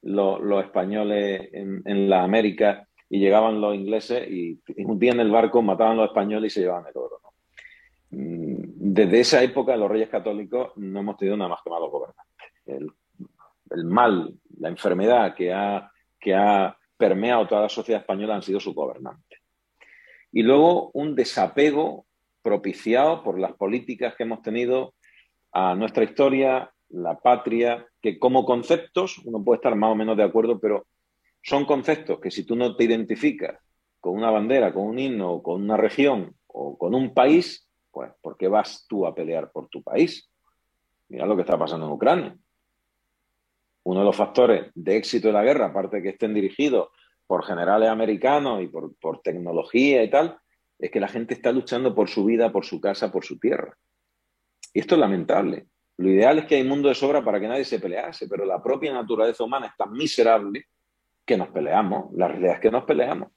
[0.03, 5.31] los, españoles en, en, la América y llegaban los ingleses y, un día en el
[5.31, 7.21] barco mataban a los españoles y se llevaban el oro.
[8.11, 12.53] Mm, desde esa época los reyes católicos no hemos tenido nada más que malos gobernantes.
[12.67, 12.91] El,
[13.71, 18.61] el mal, la enfermedad que ha, que ha permeado toda la sociedad española han sido
[18.61, 19.41] sus gobernantes.
[20.33, 22.07] Y luego un desapego
[22.43, 24.95] propiciado por las políticas que hemos tenido
[25.53, 30.23] a nuestra historia, la patria, que como conceptos uno puede estar más o menos de
[30.23, 30.87] acuerdo, pero
[31.43, 33.59] son conceptos que si tú no te identificas
[33.99, 38.37] con una bandera, con un himno, con una región o con un país, pues ¿por
[38.37, 40.29] qué vas tú a pelear por tu país?
[41.09, 42.37] Mira lo que está pasando en Ucrania.
[43.83, 46.89] Uno de los factores de éxito de la guerra, aparte de que estén dirigidos
[47.27, 50.39] por generales americanos y por, por tecnología y tal,
[50.79, 53.77] es que la gente está luchando por su vida, por su casa, por su tierra.
[54.73, 55.67] Y esto es lamentable.
[55.99, 58.63] Lo ideal es que hay mundo de sobra para que nadie se pelease, pero la
[58.63, 60.67] propia naturaleza humana es tan miserable
[61.31, 62.13] que nos peleamos.
[62.15, 63.31] La realidad es que nos peleamos.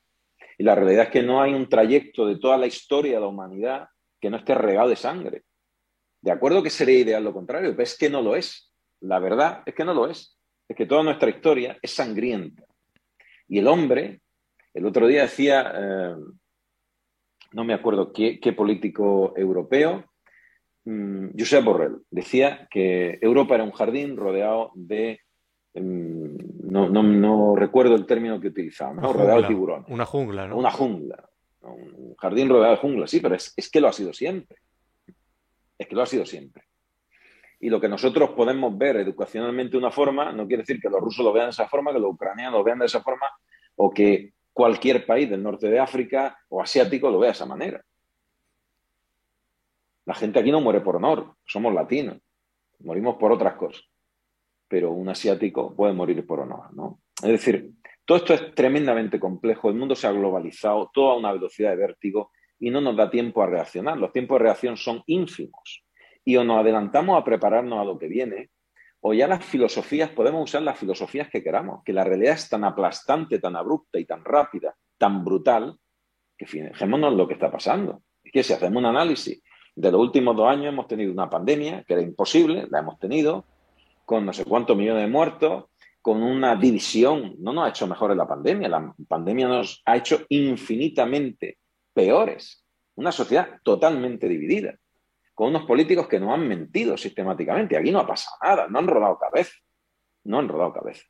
[0.58, 3.27] Y la realidad es que no hay un trayecto de toda la historia de la
[3.27, 3.88] humanidad
[4.19, 5.43] que no esté regado de sangre.
[6.19, 8.73] De acuerdo que sería ideal lo contrario, pero es que no lo es.
[9.01, 10.39] La verdad es que no lo es.
[10.67, 12.63] Es que toda nuestra historia es sangrienta.
[13.47, 14.21] Y el hombre,
[14.73, 16.15] el otro día decía, eh,
[17.51, 20.06] no me acuerdo qué, político europeo,
[20.86, 25.21] Mm, Josep Borrell decía que Europa era un jardín rodeado de.
[25.74, 26.38] Em,
[26.70, 29.14] no, recuerdo el término que utilizaba, ¿no?
[29.14, 29.90] rodeado de tiburones.
[29.90, 30.58] Una jungla, ¿no?
[30.58, 31.30] Una jungla.
[31.62, 34.58] Un jardín rodeado de jungla, sí, pero es, que lo ha sido siempre.
[35.78, 36.64] Es que lo ha sido siempre.
[37.60, 41.00] Y lo que nosotros podemos ver educacionalmente de una forma, no quiere decir que los
[41.00, 43.28] rusos lo vean de esa forma, que los ucranianos lo vean de esa forma,
[43.76, 47.84] o que cualquier país del norte de África o asiático lo vea de esa manera.
[50.06, 52.18] La gente aquí no muere por honor, somos latinos,
[52.80, 53.84] morimos por otras cosas,
[54.74, 57.00] pero un asiático puede morir por honor, ¿no?
[57.22, 57.74] Es decir,
[58.06, 61.76] todo esto es tremendamente complejo, el mundo se ha globalizado, todo a una velocidad de
[61.76, 64.00] vértigo y no nos da tiempo a reaccionar.
[64.00, 65.86] Los tiempos de reacción son ínfimos
[66.26, 68.50] y o nos adelantamos a prepararnos a lo que viene
[69.02, 72.64] o ya las filosofías, podemos usar las filosofías que queramos, que la realidad es tan
[72.64, 75.78] aplastante, tan abrupta y tan rápida, tan brutal,
[76.36, 78.02] que fijémonos lo que está pasando.
[78.24, 79.40] Es que si hacemos un análisis
[79.76, 83.46] de los últimos dos años hemos tenido una pandemia que era imposible, la hemos tenido,
[84.06, 85.66] con no sé cuántos millones de muertos,
[86.02, 87.36] con una división.
[87.39, 91.58] No nos ha hecho mejores la pandemia, la pandemia nos ha hecho infinitamente
[91.94, 92.66] peores.
[92.96, 94.76] Una sociedad totalmente dividida,
[95.34, 97.78] con unos políticos que nos han mentido sistemáticamente.
[97.78, 99.54] Aquí no ha pasado nada, no han rodado cabeza,
[100.26, 101.04] no han rodado cabeza.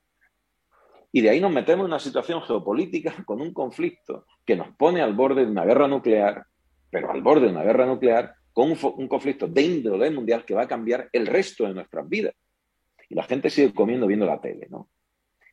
[1.12, 5.02] Y de ahí nos metemos en una situación geopolítica con un conflicto que nos pone
[5.02, 6.46] al borde de una guerra nuclear,
[6.90, 10.64] pero al borde de una guerra nuclear con un, conflicto de índole mundial que va
[10.64, 12.34] a cambiar el resto de nuestras vidas.
[13.10, 14.90] Y la gente sigue comiendo viendo la tele, ¿no?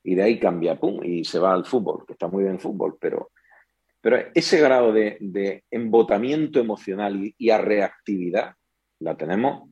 [0.03, 2.61] Y de ahí cambia, pum, y se va al fútbol, que está muy bien el
[2.61, 3.31] fútbol, pero,
[4.01, 8.55] pero ese grado de, embotamiento emocional y, a reactividad
[8.99, 9.69] la tenemos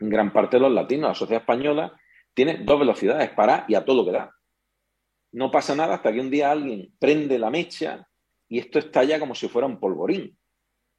[0.00, 1.08] en gran parte de los latinos.
[1.08, 1.98] La sociedad española
[2.34, 4.34] tiene dos velocidades, para y a todo lo que da.
[5.32, 8.08] No pasa nada hasta que un día alguien prende la mecha
[8.48, 10.36] y esto estalla como si fuera un polvorín.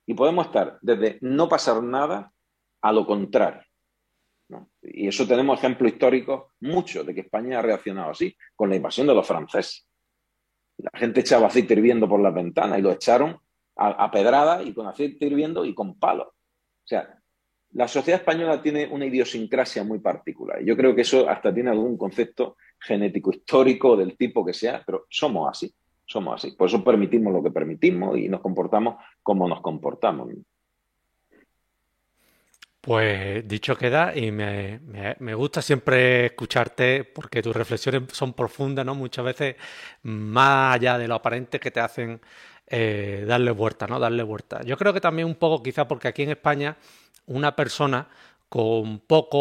[0.05, 2.31] Y podemos estar desde no pasar nada
[2.81, 3.66] a lo contrario.
[4.81, 9.07] Y eso tenemos ejemplos históricos muchos de que España ha reaccionado así, con la invasión
[9.07, 9.88] de los franceses.
[10.77, 13.38] La gente echaba aceite hirviendo por las ventanas y lo echaron
[13.75, 16.27] a, pedrada y con aceite hirviendo y con palos.
[16.27, 17.19] O sea,
[17.71, 20.63] la sociedad española tiene una idiosincrasia muy particular.
[20.63, 25.05] Yo creo que eso hasta tiene algún concepto genético histórico del tipo que sea, pero
[25.10, 25.73] somos así
[26.07, 26.55] somos así.
[26.55, 30.29] Por eso permitimos lo que permitimos y nos comportamos como nos comportamos.
[32.88, 34.80] Pues dicho queda y me,
[35.36, 38.95] gusta siempre escucharte porque tus reflexiones son profundas, ¿no?
[38.95, 39.58] Muchas veces
[40.04, 42.21] más allá de lo aparente que te hacen
[42.65, 44.00] eh, darle vuelta, ¿no?
[44.00, 44.62] Darle vuelta.
[44.63, 46.78] Yo creo que también un poco quizá porque aquí en España
[47.26, 48.08] una persona
[48.47, 49.38] con poco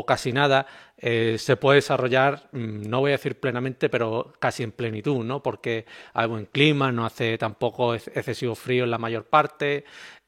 [0.00, 0.66] o casi nada,
[0.98, 5.42] eh, se puede desarrollar, mm, no voy a decir plenamente, pero casi en plenitud, ¿no?
[5.42, 9.84] Porque hay buen clima, no hace tampoco excesivo frío en la mayor parte,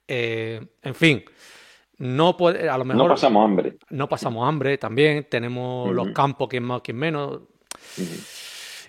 [0.08, 1.24] eh, en fin.
[2.02, 3.04] No puede, a lo mejor.
[3.04, 3.78] No pasamos hambre.
[3.90, 5.24] No pasamos hambre también.
[5.30, 7.42] Tenemos los campos, quien más, quien menos.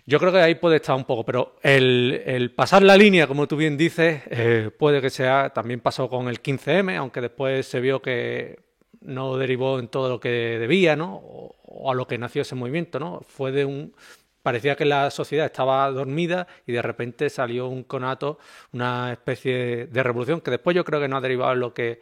[0.07, 3.55] Yo creo que ahí puede estar un poco, pero el, pasar la línea, como tú
[3.55, 8.01] bien dices, eh, puede que sea, también pasó con el 15M, aunque después se vio
[8.01, 8.57] que
[9.01, 11.13] no derivó en todo lo que debía, ¿no?
[11.13, 13.21] O, a lo que nació ese movimiento, ¿no?
[13.21, 13.93] Fue de un,
[14.41, 18.39] parecía que la sociedad estaba dormida y de repente salió un conato,
[18.71, 22.01] una especie de revolución que después yo creo que no ha derivado en lo que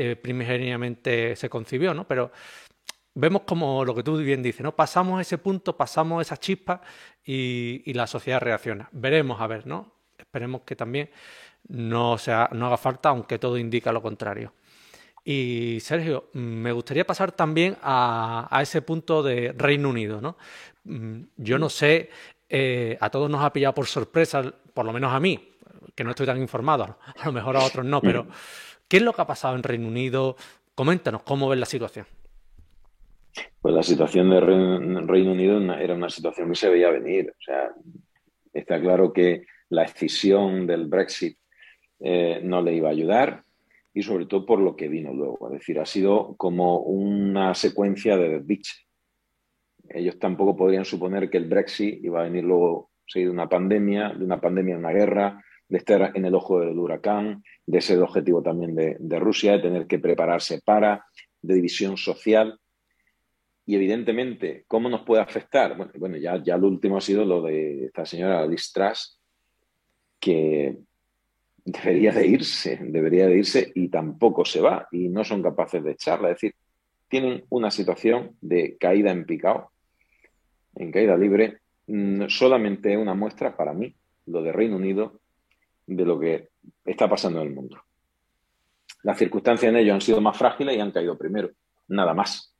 [0.00, 2.06] eh, primigeniamente se concibió, ¿no?
[2.06, 2.30] Pero
[3.14, 4.76] vemos como lo que tú bien dices, ¿no?
[4.76, 6.80] Pasamos ese punto, pasamos esa chispa
[7.24, 8.88] y, la sociedad reacciona.
[8.92, 9.92] Veremos a ver, ¿no?
[10.16, 11.10] Esperemos que también
[11.66, 14.52] no, sea, no haga falta, aunque todo indica lo contrario.
[15.24, 20.36] Y Sergio, me gustaría pasar también a, ese punto de Reino Unido, ¿no?
[20.84, 22.10] Mm, yo no sé,
[22.48, 25.56] eh, a todos nos ha pillado por sorpresa, por lo menos a mí,
[25.96, 28.28] que no estoy tan informado, a lo mejor a otros no, pero
[28.88, 30.36] ¿qué es lo que ha pasado en Reino Unido?
[30.74, 32.06] Coméntanos, ¿cómo ves la situación?
[33.60, 37.30] Pues la situación de Reino Unido era una situación que se veía venir.
[37.30, 37.70] O sea,
[38.52, 41.38] está claro que la escisión del Brexit
[42.00, 43.44] eh, no le iba a ayudar
[43.92, 45.48] y sobre todo por lo que vino luego.
[45.48, 48.86] Es decir, ha sido como una secuencia de desdiche.
[49.88, 54.10] Ellos tampoco podrían suponer que el Brexit iba a venir luego seguido de una pandemia,
[54.10, 58.04] de una pandemia, una guerra, de estar en el ojo del huracán, de ser el
[58.04, 61.04] objetivo también de, Rusia, de tener que prepararse para,
[61.42, 62.58] de división social.
[63.66, 65.76] Y evidentemente, ¿cómo nos puede afectar?
[65.76, 69.20] Bueno, bueno ya, ya lo último ha sido lo de esta señora Liz Truss,
[70.18, 70.78] que
[71.64, 75.92] debería de irse, debería de irse y tampoco se va y no son capaces de
[75.92, 76.30] echarla.
[76.30, 76.54] Es decir,
[77.08, 79.70] tienen una situación de caída en picado,
[80.76, 83.94] en caída libre, mm, solamente una muestra para mí,
[84.26, 85.20] lo de Reino Unido,
[85.88, 86.50] de lo que
[86.84, 87.82] está pasando en el mundo.
[89.02, 91.50] Las circunstancias en ellos han sido más frágiles y han caído primero,
[91.88, 92.54] nada más.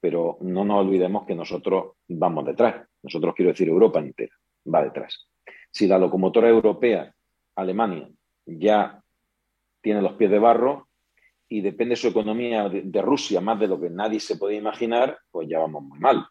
[0.00, 2.86] Pero no nos olvidemos que nosotros vamos detrás.
[3.02, 4.34] Nosotros quiero decir Europa entera,
[4.72, 5.26] va detrás.
[5.70, 7.12] Si la locomotora europea,
[7.56, 8.08] Alemania,
[8.46, 9.02] ya
[9.80, 10.88] tiene los pies de barro
[11.48, 15.48] y depende su economía de, Rusia más de lo que nadie se puede imaginar, pues
[15.48, 16.24] ya vamos muy mal.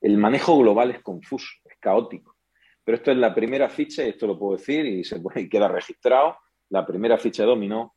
[0.00, 2.33] El manejo global es confuso, es caótico.
[2.84, 5.68] Pero esto es la primera ficha, y esto lo puedo decir y, se y queda
[5.68, 6.36] registrado,
[6.70, 7.94] la primera ficha dominó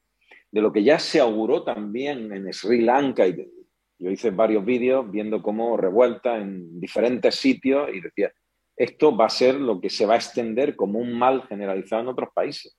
[0.50, 3.28] de lo que ya se auguró también en Sri Lanka.
[3.28, 3.52] Y,
[4.00, 8.32] yo hice varios vídeos viendo cómo revuelta en diferentes sitios y decía,
[8.76, 12.08] esto va a ser lo que se va a extender como un mal generalizado en
[12.10, 12.78] otros países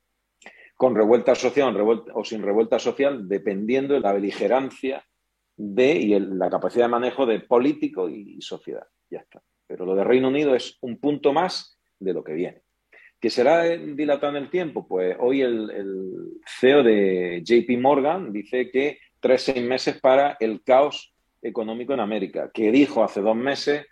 [0.78, 1.76] con revuelta social
[2.14, 5.04] o sin revuelta social, dependiendo de la beligerancia
[5.56, 8.86] de y la capacidad de manejo de político y, sociedad.
[9.10, 9.42] Ya está.
[9.66, 12.62] Pero lo de Reino Unido es un punto más de lo que viene.
[13.20, 14.86] ¿Que será dilatado en el tiempo?
[14.86, 20.62] Pues hoy el, el CEO de JP Morgan dice que tres, seis meses para el
[20.62, 23.86] caos económico en América, que dijo hace dos meses,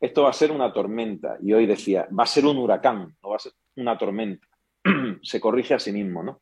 [0.00, 3.30] esto va a ser una tormenta, y hoy decía, va a ser un huracán, no
[3.30, 4.46] va a ser una tormenta.
[5.22, 6.40] se corrige a sí mismo, ¿no?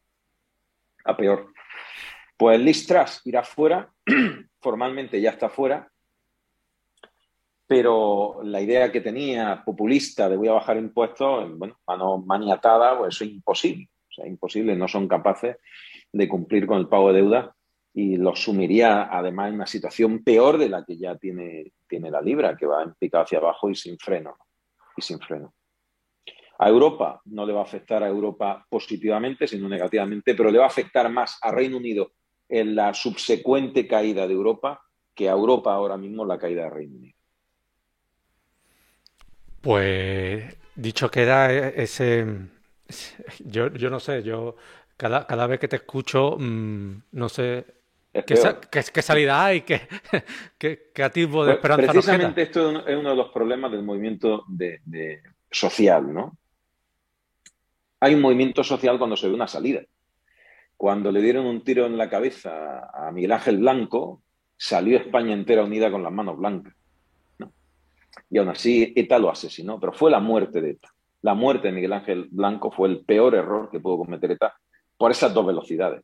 [1.04, 1.52] A peor.
[2.36, 2.86] Pues Liz
[3.24, 3.90] irá fuera,
[4.60, 5.90] formalmente ya está fuera,
[7.66, 13.14] pero la idea que tenía populista de voy a bajar impuestos, bueno, mano maniatada, pues
[13.14, 13.88] eso es imposible.
[14.08, 15.56] O sea, imposible, no son capaces
[16.12, 17.56] de cumplir con el pago de deuda
[17.92, 22.20] y los sumiría además en una situación peor de la que ya tiene, tiene la
[22.20, 24.36] libra, que va en picado hacia abajo y sin freno.
[24.96, 25.54] Y sin freno.
[26.58, 30.64] A Europa no le va a afectar a Europa positivamente, sino negativamente, pero le va
[30.64, 32.12] a afectar más a Reino Unido
[32.48, 34.82] en la subsecuente caída de Europa
[35.14, 37.15] que a Europa ahora mismo la caída de Reino Unido.
[39.66, 40.44] Pues
[40.76, 42.24] dicho queda ese,
[43.40, 44.54] yo, yo no sé, yo
[44.96, 47.64] cada, cada vez que te escucho, mm, no sé
[48.24, 49.62] ¿Qué, salida hay?
[50.58, 54.44] ¿Qué, qué, atisbo de pues esperanza Precisamente esto es uno de los problemas del movimiento
[54.46, 56.38] de, social, ¿no?
[57.98, 59.82] hay un movimiento social cuando se ve una salida.
[60.76, 64.22] Cuando le dieron un tiro en la cabeza a Miguel Ángel Blanco,
[64.56, 66.75] salió España entera unida con las manos blancas.
[68.30, 70.88] Y aún así ETA lo asesinó, pero fue la muerte de ETA.
[71.22, 74.54] La muerte de Miguel Ángel Blanco fue el peor error que pudo cometer ETA
[74.96, 76.02] por esas dos velocidades.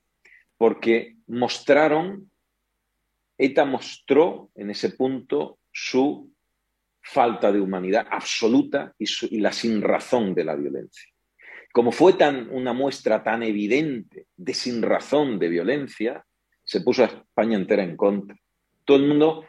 [0.56, 2.30] Porque mostraron,
[3.38, 6.30] ETA mostró en ese punto su
[7.02, 11.08] falta de humanidad absoluta y, y la sinrazón de la violencia.
[11.72, 16.24] Como fue tan, una muestra tan evidente de sin razón de violencia,
[16.62, 18.37] se puso a España entera en contra.
[18.85, 19.46] Todo el mundo,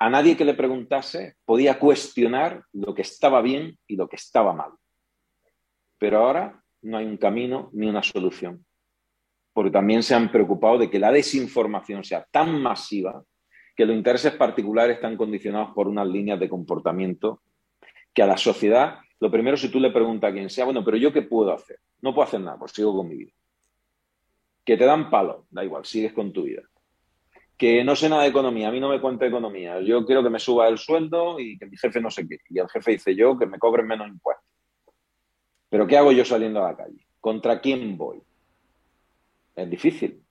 [0.00, 4.52] a nadie que le preguntase, podía cuestionar lo que estaba bien y lo que estaba
[4.52, 4.72] mal.
[5.98, 8.64] Pero ahora no hay un camino ni una solución,
[9.52, 13.22] porque también se han preocupado de que la desinformación sea tan masiva
[13.76, 17.42] que los intereses particulares están condicionados por unas líneas de comportamiento
[18.12, 20.96] que a la sociedad lo primero, si tú le preguntas a quien sea, bueno, pero
[20.96, 21.78] yo qué puedo hacer?
[22.00, 23.32] No puedo hacer nada, pues sigo con mi vida.
[24.64, 26.62] Que te dan palo, da igual, sigues con tu vida.
[27.60, 30.30] Que no sé nada de economía, a mí no me cuenta economía, yo quiero que
[30.30, 32.38] me suba el sueldo y que mi jefe no sé qué.
[32.48, 34.48] Y el jefe dice yo que me cobren menos impuestos.
[35.68, 37.06] Pero ¿qué hago yo saliendo a la calle?
[37.20, 38.22] ¿Contra quién voy?
[39.54, 40.24] Es difícil,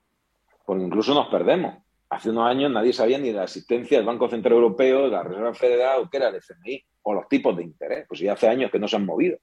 [0.66, 1.76] porque incluso nos perdemos.
[2.10, 5.22] Hace unos años nadie sabía ni de la existencia del Banco Central Europeo, de la
[5.22, 8.08] Reserva Federal, o qué era el FMI, o los tipos de interés.
[8.08, 9.38] Pues ya hace años que no se han movido.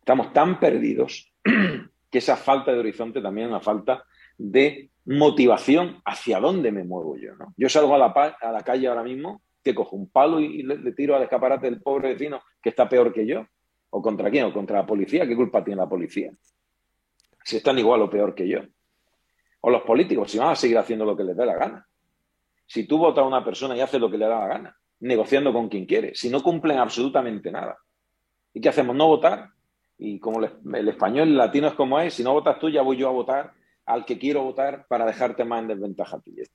[0.00, 1.32] Estamos tan perdidos
[2.10, 4.04] que esa falta de horizonte también es una falta
[4.36, 7.34] de motivación hacia dónde me muevo yo.
[7.34, 7.52] ¿no?
[7.56, 8.06] Yo salgo a la,
[8.40, 11.82] a la calle ahora mismo, que cojo un palo y le, tiro al escaparate del
[11.82, 13.44] pobre vecino que está peor que yo.
[13.90, 14.44] ¿O contra quién?
[14.44, 15.26] ¿O contra la policía?
[15.26, 16.30] ¿Qué culpa tiene la policía?
[17.42, 18.60] Si están igual o peor que yo.
[19.62, 21.86] O los políticos, si van a seguir haciendo lo que les dé la gana.
[22.64, 25.52] Si tú votas a una persona y haces lo que le da la gana, negociando
[25.52, 27.76] con quien quiere, si no cumplen absolutamente nada.
[28.54, 28.94] ¿Y qué hacemos?
[28.94, 29.48] ¿No votar?
[29.98, 32.96] Y como el, español el latino es como es, si no votas tú, ya voy
[32.96, 33.52] yo a votar
[33.90, 36.50] al que quiero votar para dejarte más en desventaja a.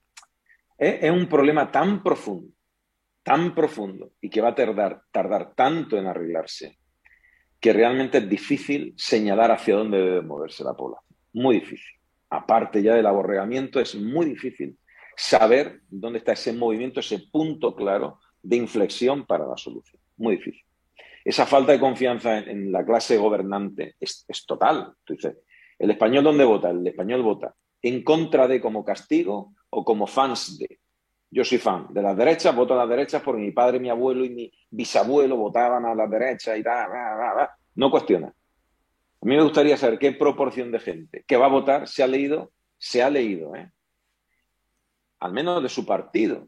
[0.78, 2.54] Es, un problema tan profundo,
[3.24, 6.78] tan profundo y que va a tardar, tardar tanto en arreglarse
[7.60, 11.18] que realmente es difícil señalar hacia dónde debe moverse la población.
[11.34, 12.00] Muy difícil.
[12.30, 14.78] Aparte ya del aborregamiento, es muy difícil
[15.16, 20.02] saber dónde está ese movimiento, ese punto claro de inflexión para la solución.
[20.18, 20.66] Muy difícil
[21.26, 24.94] esa falta de confianza en, la clase gobernante es, total.
[25.80, 26.70] ¿El español dónde vota?
[26.70, 30.80] El español vota en contra de como castigo o como fans de.
[31.30, 34.24] Yo soy fan de las derechas, voto a las derechas porque mi padre, mi abuelo
[34.26, 36.90] y mi bisabuelo votaban a las derechas y tal.
[37.76, 38.28] No cuestiona.
[38.28, 42.08] A mí me gustaría saber qué proporción de gente que va a votar se ha
[42.08, 43.72] leído, se ha leído, ¿eh?
[45.20, 46.48] al menos de su partido,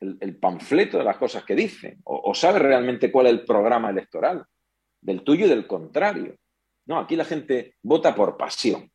[0.00, 4.44] el, panfleto de las cosas que dice, o, sabe realmente cuál es el programa electoral,
[5.00, 6.36] del tuyo y del contrario.
[6.86, 8.90] No, aquí la gente vota por pasión,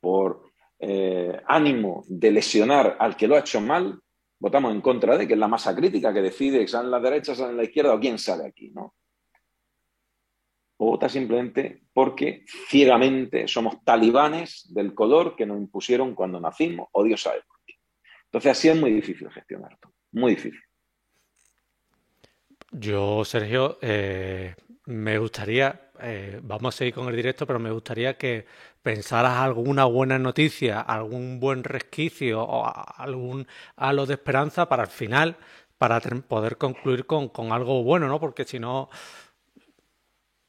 [0.00, 0.44] por
[0.78, 4.00] eh, ánimo de lesionar al que lo ha hecho mal,
[4.38, 7.56] votamos en contra de, que es la masa crítica que decide, salen la derecha, salen
[7.56, 8.94] la izquierda o quién sale aquí, ¿no?
[10.78, 17.04] O vota simplemente porque ciegamente somos talibanes del color que nos impusieron cuando nacimos, o
[17.04, 17.74] Dios sabe por qué.
[18.24, 20.60] Entonces así es muy difícil gestionar todo muy difícil.
[22.70, 24.54] Yo, Sergio, eh,
[24.86, 28.46] me gustaría, eh, vamos a seguir con el directo, pero me gustaría que
[28.82, 33.46] pensaras alguna buena noticia, algún buen resquicio o algún
[33.76, 35.36] halo de esperanza para el final,
[35.78, 38.20] para poder concluir con, algo bueno, ¿no?
[38.20, 38.88] Porque si no,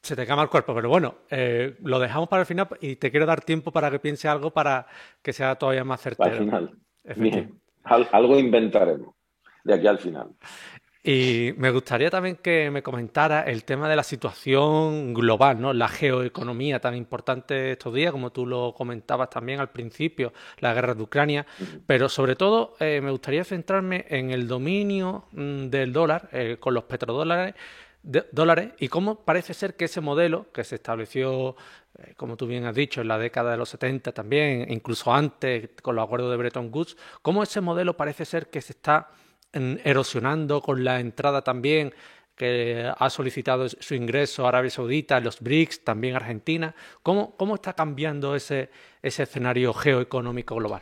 [0.01, 0.73] se te cama el cuerpo.
[0.73, 3.99] Pero bueno, eh, lo dejamos para el final y te quiero dar tiempo para que
[3.99, 4.87] piense algo para
[5.21, 6.45] que sea todavía más certero.
[6.49, 6.69] Para
[7.03, 7.53] el final.
[8.11, 9.15] algo inventaremos
[9.63, 10.29] de aquí al final.
[11.05, 15.73] Y me gustaría también que me comentara el tema de la situación global, ¿no?
[15.73, 20.93] La geoeconomía tan importante estos días, como tú lo comentabas también al principio, la guerra
[20.95, 21.45] de Ucrania,
[21.85, 26.73] pero sobre todo eh, me gustaría centrarme en el dominio mm, del dólar eh, con
[26.73, 27.53] los petrodólares
[28.03, 31.55] dólares y cómo parece ser que ese modelo que se estableció,
[31.97, 35.69] eh, como tú bien has dicho, en la década de los 70 también, incluso antes
[35.81, 39.09] con los acuerdos de Bretton Woods, cómo ese modelo parece ser que se está
[39.53, 41.93] erosionando con la entrada también
[42.35, 46.73] que ha solicitado su ingreso Arabia Saudita, los BRICS, también Argentina.
[47.03, 48.69] ¿Cómo, cómo está cambiando ese,
[49.01, 50.81] ese escenario geoeconómico global?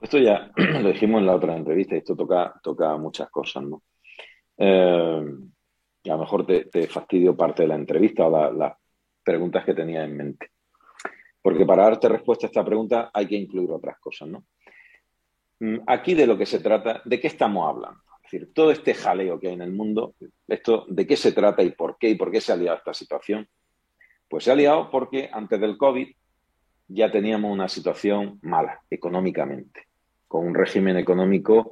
[0.00, 3.82] Esto ya lo dijimos en la otra entrevista, esto toca, toca muchas cosas, ¿no?
[4.56, 5.24] Eh,
[6.04, 8.74] a lo mejor te, fastidio parte de la entrevista o las
[9.22, 10.50] preguntas que tenía en mente.
[11.42, 14.44] Porque para darte respuesta a esta pregunta hay que incluir otras cosas, ¿no?
[15.60, 18.00] Mm, aquí de lo que se trata, ¿de qué estamos hablando?
[18.24, 20.14] Es decir, todo este jaleo que hay en el mundo,
[20.48, 22.10] esto, ¿de qué se trata y por qué?
[22.10, 23.46] ¿Y por qué se ha liado esta situación?
[24.28, 26.08] Pues se ha liado porque antes del COVID
[26.88, 29.86] ya teníamos una situación mala económicamente,
[30.26, 31.70] con un régimen económico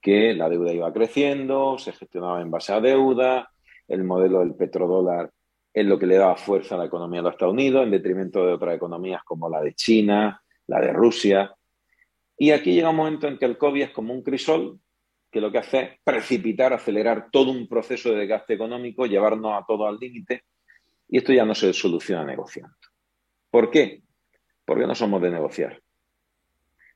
[0.00, 3.50] que la deuda iba creciendo, se gestionaba en base a deuda,
[3.86, 5.30] el modelo del petrodólar
[5.72, 8.44] es lo que le daba fuerza a la economía de los Estados Unidos, en detrimento
[8.44, 11.54] de otras economías como la de China, la de Rusia,
[12.38, 14.78] y aquí llega un momento en que el COVID es como un crisol
[15.30, 19.64] que lo que hace es precipitar, acelerar todo un proceso de desgaste económico, llevarnos a
[19.66, 20.44] todo al límite,
[21.08, 22.76] y esto ya no se soluciona negociando.
[23.50, 24.02] ¿Por qué?
[24.64, 25.82] Porque no somos de negociar.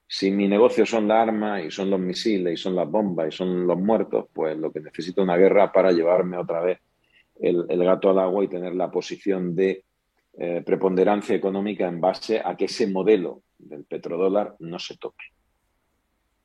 [0.07, 3.37] Si mi negocio son las armas y son los misiles y son las bombas y
[3.37, 6.79] son los muertos, pues lo que necesito es una guerra para llevarme otra vez
[7.41, 9.85] el, gato al agua y tener la posición de
[10.35, 15.27] eh, preponderancia económica en base a que ese modelo del petrodólar no se toque.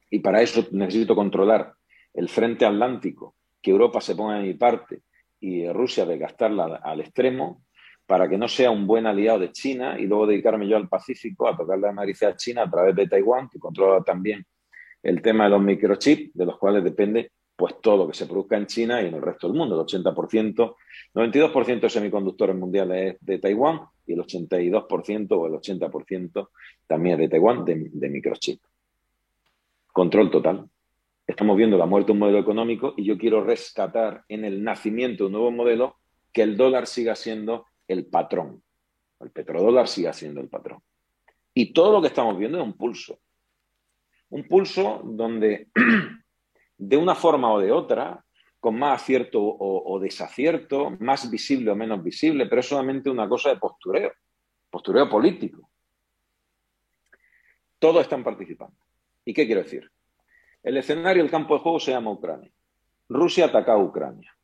[0.09, 1.73] Y para eso necesito controlar
[2.13, 5.01] el frente atlántico, que Europa se ponga de mi parte
[5.39, 7.63] y Rusia desgastarla al extremo,
[8.05, 11.47] para que no sea un buen aliado de China y luego dedicarme yo al Pacífico
[11.47, 14.45] a tocar la nariz a China a través de Taiwán, que controla también
[15.03, 18.55] el tema de los microchips, de los cuales depende pues todo lo que se produzca
[18.55, 19.81] en China y en el resto del mundo.
[19.81, 20.75] El 80%,
[21.15, 26.49] 92% de semiconductores mundiales es de Taiwán y el 82% o el 80%
[26.85, 28.61] también es de Taiwán de, de microchip.
[29.91, 30.69] Control total.
[31.25, 35.23] Estamos viendo la muerte de un modelo económico y yo quiero rescatar en el nacimiento
[35.23, 35.97] de un nuevo modelo
[36.31, 38.61] que el dólar siga siendo el patrón.
[39.19, 40.79] El petrodólar siga siendo el patrón.
[41.55, 43.19] Y todo lo que estamos viendo es un pulso.
[44.29, 45.69] Un pulso donde
[46.77, 48.23] de una forma o de otra,
[48.59, 53.49] con más acierto o, desacierto, más visible o menos visible, pero es solamente una cosa
[53.49, 54.11] de postureo,
[54.69, 55.69] postureo político.
[57.79, 58.75] Todos están participando.
[59.23, 59.89] ¿Y qué quiero decir?
[60.63, 62.51] El escenario, el campo de juego se llama Ucrania.
[63.09, 64.35] Rusia ataca a Ucrania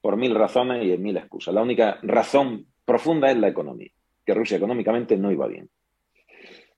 [0.00, 1.54] por mil razones y en mil excusas.
[1.54, 3.90] La única razón profunda es la economía,
[4.26, 5.70] que Rusia económicamente no iba bien.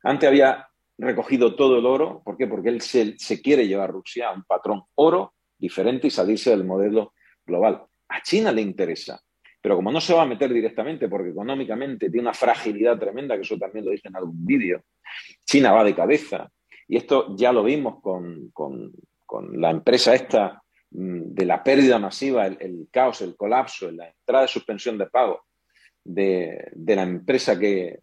[0.02, 0.68] Antes había
[0.98, 2.22] recogido todo el oro.
[2.24, 2.46] ¿Por qué?
[2.46, 6.64] Porque él se, quiere llevar a Rusia a un patrón oro diferente y salirse del
[6.64, 7.14] modelo
[7.46, 7.84] global.
[8.08, 9.20] A China le interesa,
[9.60, 13.42] pero como no se va a meter directamente porque económicamente tiene una fragilidad tremenda, que
[13.42, 14.82] eso también lo dije en algún vídeo,
[15.44, 16.50] China va de cabeza.
[16.86, 18.52] Y esto ya lo vimos con,
[19.52, 24.48] la empresa esta mm, de la pérdida masiva, el, caos, el colapso, la entrada de
[24.48, 25.44] suspensión de pago
[26.04, 28.00] de, de la empresa que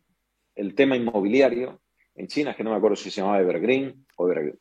[0.55, 1.80] el tema inmobiliario,
[2.21, 4.59] en China, que no me acuerdo si se llamaba Evergreen o Evergrande.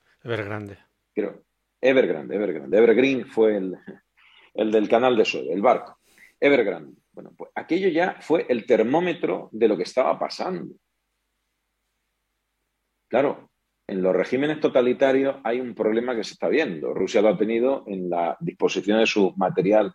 [1.14, 1.44] Creo.
[1.80, 2.76] Evergrande, Evergrande.
[2.76, 3.76] Evergreen fue el,
[4.54, 5.98] el del canal de Suez, el barco.
[6.38, 7.00] Evergrande.
[7.12, 10.74] Bueno, pues aquello ya fue el termómetro de lo que estaba pasando.
[13.08, 13.50] Claro,
[13.86, 16.94] en los regímenes totalitarios hay un problema que se está viendo.
[16.94, 19.94] Rusia lo ha tenido en la disposición de su material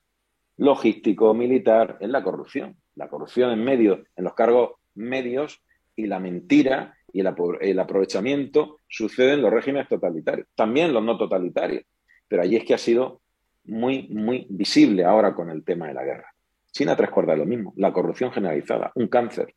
[0.58, 2.78] logístico, militar, en la corrupción.
[2.96, 5.64] La corrupción en medio, en los cargos medios
[5.96, 11.86] y la mentira y el, aprovechamiento sucede en los regímenes totalitarios, también los no totalitarios,
[12.28, 13.22] pero allí es que ha sido
[13.64, 16.36] muy, muy visible ahora con el tema de la guerra.
[16.74, 19.56] China tres cuartas lo mismo, la corrupción generalizada, un cáncer.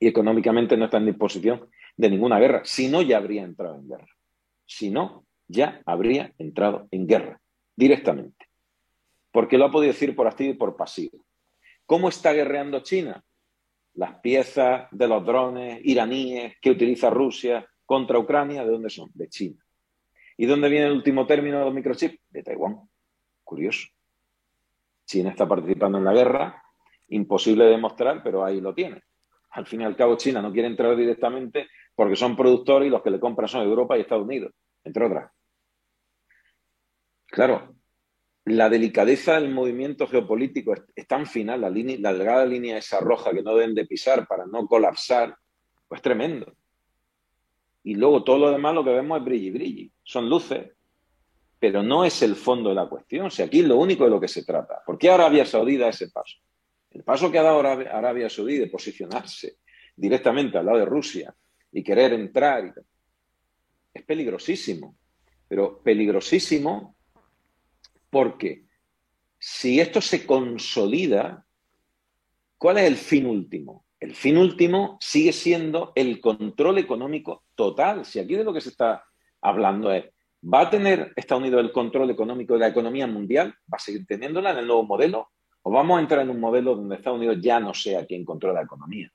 [0.00, 1.68] Y económicamente no está en disposición
[1.98, 4.08] de ninguna guerra, si no ya habría entrado en guerra.
[4.64, 7.42] Si no, ya habría entrado en guerra,
[7.76, 8.46] directamente.
[9.32, 11.18] Porque lo ha podido decir por activo y por pasivo.
[11.84, 13.22] ¿Cómo está guerreando China?
[13.94, 19.10] Las piezas de los drones iraníes que utiliza Rusia contra Ucrania, ¿de dónde son?
[19.14, 19.64] De China.
[20.36, 22.20] ¿Y dónde viene el último término de los microchips?
[22.30, 22.88] De Taiwán.
[23.42, 23.88] Curioso.
[25.04, 26.62] China está participando en la guerra,
[27.08, 29.02] imposible de demostrar, pero ahí lo tiene.
[29.50, 33.02] Al fin y al cabo, China no quiere entrar directamente porque son productores y los
[33.02, 34.52] que le compran son Europa y Estados Unidos,
[34.84, 35.32] entre otras.
[37.26, 37.74] Claro,
[38.48, 43.42] la delicadeza del movimiento geopolítico es, tan final, la, la delgada línea esa roja que
[43.42, 45.36] no deben de pisar para no colapsar,
[45.88, 46.54] pues tremendo.
[47.82, 50.70] Y luego todo lo demás lo que vemos es brilli brilli, son luces,
[51.58, 53.30] pero no es el fondo de la cuestión.
[53.30, 54.82] Si aquí es lo único de lo que se trata.
[54.84, 56.36] ¿Por qué Arabia Saudí da ese paso?
[56.90, 59.58] El paso que ha dado Arabia Saudí de posicionarse
[59.96, 61.34] directamente al lado de Rusia
[61.72, 62.72] y querer entrar
[63.92, 64.96] es peligrosísimo,
[65.48, 66.97] pero peligrosísimo
[68.10, 68.64] porque
[69.38, 71.46] si esto se consolida,
[72.56, 73.84] ¿cuál es el fin último?
[74.00, 78.04] El fin último sigue siendo el control económico total.
[78.04, 79.04] Si aquí de lo que se está
[79.40, 80.04] hablando es,
[80.42, 83.54] ¿va a tener Estados Unidos el control económico de la economía mundial?
[83.72, 85.30] ¿Va a seguir teniéndola en el nuevo modelo?
[85.62, 88.60] ¿O vamos a entrar en un modelo donde Estados Unidos ya no sea quien controla
[88.60, 89.12] la economía?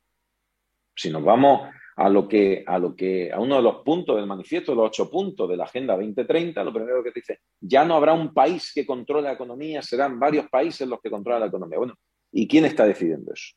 [0.95, 4.25] Si nos vamos a lo que, a lo que, a uno de los puntos del
[4.25, 8.13] manifiesto, los ocho puntos de la Agenda 2030, lo primero que dice, ya no habrá
[8.13, 11.77] un país que controle la economía, serán varios países los que controlan la economía.
[11.77, 11.95] Bueno,
[12.31, 13.55] ¿y quién está decidiendo eso?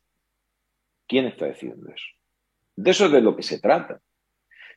[1.06, 2.06] ¿Quién está decidiendo eso?
[2.74, 4.00] De eso es de lo que se trata.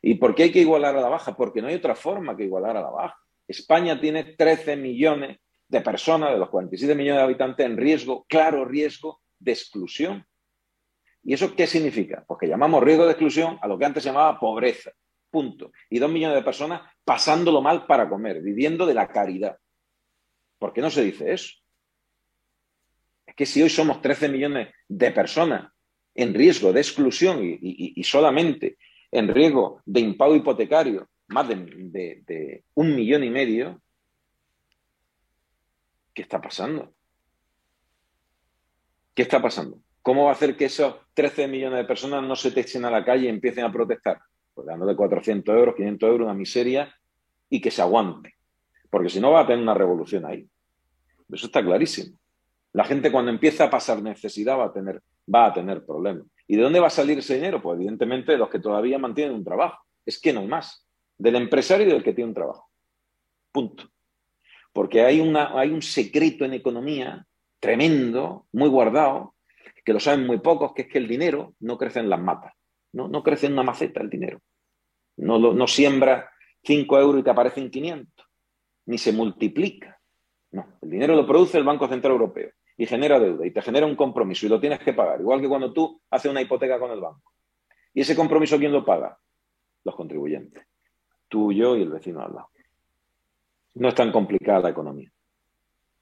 [0.02, 1.36] ¿Y por qué hay que igualar a la baja?
[1.36, 3.18] Porque no hay otra forma que igualar a la baja.
[3.46, 5.38] España tiene 13 millones
[5.68, 10.26] de personas, de los 47 millones de habitantes, en riesgo, claro riesgo de exclusión.
[11.22, 12.24] ¿Y eso qué significa?
[12.26, 14.90] Pues que llamamos riesgo de exclusión a lo que antes se llamaba pobreza.
[15.30, 15.72] Punto.
[15.88, 19.56] Y dos millones de personas pasándolo mal para comer, viviendo de la caridad.
[20.58, 21.54] ¿Por qué no se dice eso?
[23.26, 25.72] Es que si hoy somos 13 millones de personas
[26.14, 28.76] en riesgo de exclusión y, solamente
[29.12, 31.56] en riesgo de impago hipotecario, más de,
[32.26, 33.80] de un millón y medio,
[36.12, 36.92] ¿qué está pasando?
[39.14, 39.80] ¿Qué está pasando?
[40.02, 42.90] ¿Cómo va a hacer que esos 13 millones de personas no se te echen a
[42.90, 44.18] la calle y empiecen a protestar?
[44.54, 46.94] Pues dándole 400 euros, 500 euros, una miseria
[47.48, 48.34] y que se aguante.
[48.88, 50.48] Porque si no va a tener una revolución ahí.
[51.30, 52.16] Eso está clarísimo.
[52.72, 56.26] La gente cuando empieza a pasar necesidad va a tener va a tener problemas.
[56.46, 57.62] ¿Y de dónde va a salir ese dinero?
[57.62, 59.78] Pues evidentemente de los que todavía mantienen un trabajo.
[60.04, 60.86] Es que no hay más.
[61.16, 62.68] Del empresario y del que tiene un trabajo.
[63.52, 63.84] Punto.
[64.72, 67.26] Porque hay, una, hay un secreto en economía
[67.58, 69.34] tremendo, muy guardado,
[69.84, 72.52] que lo saben muy pocos, que es que el dinero no crece en las matas.
[72.92, 74.40] No, no crece en una maceta el dinero.
[75.16, 76.30] No, no siembra
[76.64, 78.26] 5 euros y te aparecen 500.
[78.86, 80.00] Ni se multiplica.
[80.52, 83.86] No, el dinero lo produce el Banco Central Europeo y genera deuda y te genera
[83.86, 86.90] un compromiso y lo tienes que pagar, igual que cuando tú haces una hipoteca con
[86.90, 87.34] el banco.
[87.92, 89.18] ¿Y ese compromiso quién lo paga?
[89.84, 90.64] Los contribuyentes.
[91.28, 92.48] Tú, yo y el vecino al lado.
[93.74, 95.12] No es tan complicada la economía.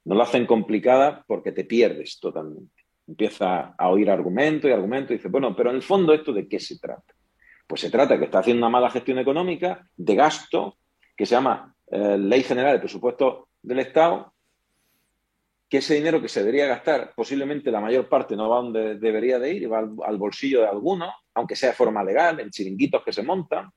[0.05, 2.78] No lo hacen complicada porque te pierdes totalmente.
[3.09, 6.47] Empieza a oír argumento y argumento y dice, bueno, pero en el fondo esto de
[6.47, 7.13] qué se trata?
[7.67, 10.77] Pues se trata que está haciendo una mala gestión económica de gasto
[11.17, 14.33] que se llama eh, Ley General de Presupuesto del Estado
[15.69, 19.37] que ese dinero que se debería gastar, posiblemente la mayor parte no va donde debería
[19.37, 23.13] de ir, va al, bolsillo de alguno, aunque sea de forma legal, en chiringuitos que
[23.13, 23.69] se montan,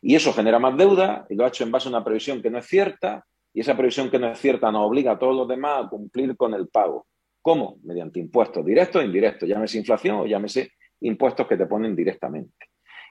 [0.00, 2.50] y eso genera más deuda, y lo ha hecho en base a una previsión que
[2.50, 5.46] no es cierta, y esa previsión que no es cierta nos obliga a todos los
[5.46, 7.06] demás a cumplir con el pago.
[7.48, 7.78] ¿Cómo?
[7.82, 12.66] Mediante impuestos directos e indirectos, llámese inflación o llámese impuestos que te ponen directamente.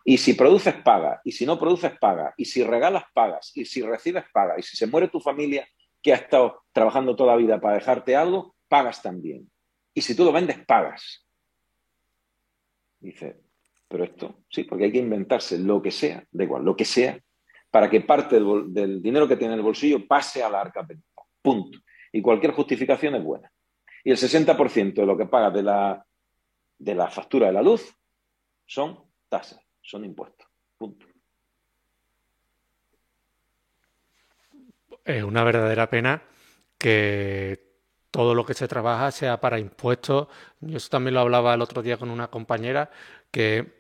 [0.05, 1.19] Y si produces, paga.
[1.23, 2.35] Y si no produces, paga.
[2.37, 3.51] Y si regalas, pagas.
[3.55, 4.53] Y si recibes, paga.
[4.59, 5.67] Y si se muere tu familia
[6.03, 9.49] que ha estado trabajando toda la vida para dejarte algo, pagas también.
[9.95, 11.27] Y si tú lo vendes, pagas.
[12.99, 13.41] Dice,
[13.87, 17.19] pero esto, sí, porque hay que inventarse lo que sea, da igual, lo que sea,
[17.71, 20.87] para que parte del, dinero que tiene en el bolsillo pase a la arca
[21.41, 21.79] Punto.
[22.11, 23.51] Y cualquier justificación es buena.
[24.07, 26.07] Y el 60% de lo que pagas de la,
[26.79, 27.93] de la factura de la luz
[28.65, 30.47] son tasas, son impuestos.
[30.77, 31.05] Punto.
[35.03, 36.23] Es una verdadera pena
[36.77, 40.29] que todo lo que se trabaja sea para impuestos.
[40.61, 42.89] Yo eso también lo hablaba el otro día con una compañera
[43.29, 43.76] que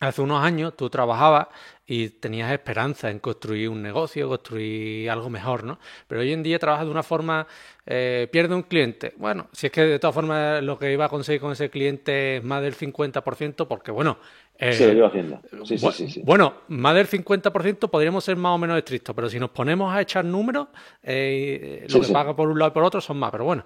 [0.00, 1.48] hace unos años tú trabajabas
[1.90, 5.78] y tenías esperanza en construir un negocio, construir algo mejor, ¿no?
[6.06, 7.46] Pero hoy en día trabajas de una forma,
[7.86, 9.14] eh, pierde un cliente.
[9.16, 12.36] Bueno, si es que de todas formas lo que iba a conseguir con ese cliente
[12.36, 14.18] es más del 50%, porque bueno...
[14.58, 15.40] Eh, sí, lo haciendo.
[15.64, 19.38] Sí, sí, sí, bueno, más del 50% podríamos ser más o menos estrictos, pero si
[19.38, 20.68] nos ponemos a echar números,
[21.02, 23.64] eh, lo que paga por un lado y por otro son más, pero bueno.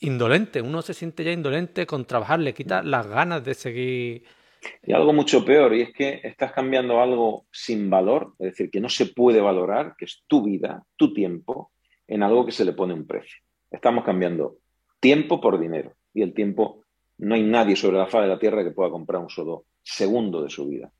[0.00, 4.38] indolente, uno se siente ya indolente con trabajar, le quita las ganas de seguir
[4.82, 8.80] y algo mucho peor, y es que estás cambiando algo sin valor, es decir, que
[8.80, 11.72] no se puede valorar, que es tu vida, tu tiempo,
[12.06, 13.38] en algo que se le pone un precio.
[13.70, 14.58] Estamos cambiando
[15.00, 16.82] tiempo por dinero, y el tiempo
[17.18, 20.42] no hay nadie sobre la faz de la Tierra que pueda comprar un solo segundo
[20.42, 20.90] de su vida.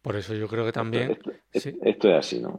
[0.00, 1.18] Por eso yo creo que también...
[1.52, 2.58] Esto, es así, ¿no?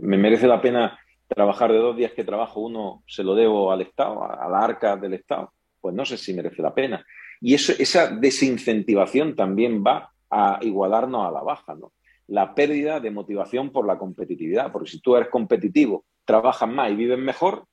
[0.00, 3.80] Me merece la pena trabajar de dos días que trabajo, uno se lo debo al
[3.80, 5.52] Estado, a la arca del Estado.
[5.80, 7.04] Pues no sé si merece la pena.
[7.46, 11.92] Y esa desincentivación también va a igualarnos a la baja, ¿no?
[12.26, 16.94] La pérdida de motivación por la competitividad, porque si tú eres competitivo, trabajas más y
[16.94, 17.66] vives mejor.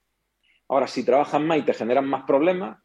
[0.68, 2.80] Ahora, si trabajas más y te generan más problemas,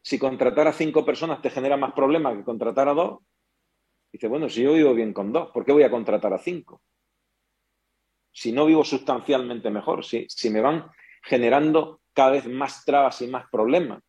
[0.00, 3.18] si contratar a cinco personas te genera más problemas que contratar a dos,
[4.12, 6.82] dice, bueno, si yo vivo bien con dos, ¿por qué voy a contratar a cinco?
[8.30, 10.86] Si no vivo sustancialmente mejor, si me van
[11.24, 14.05] generando cada vez más trabas y más problemas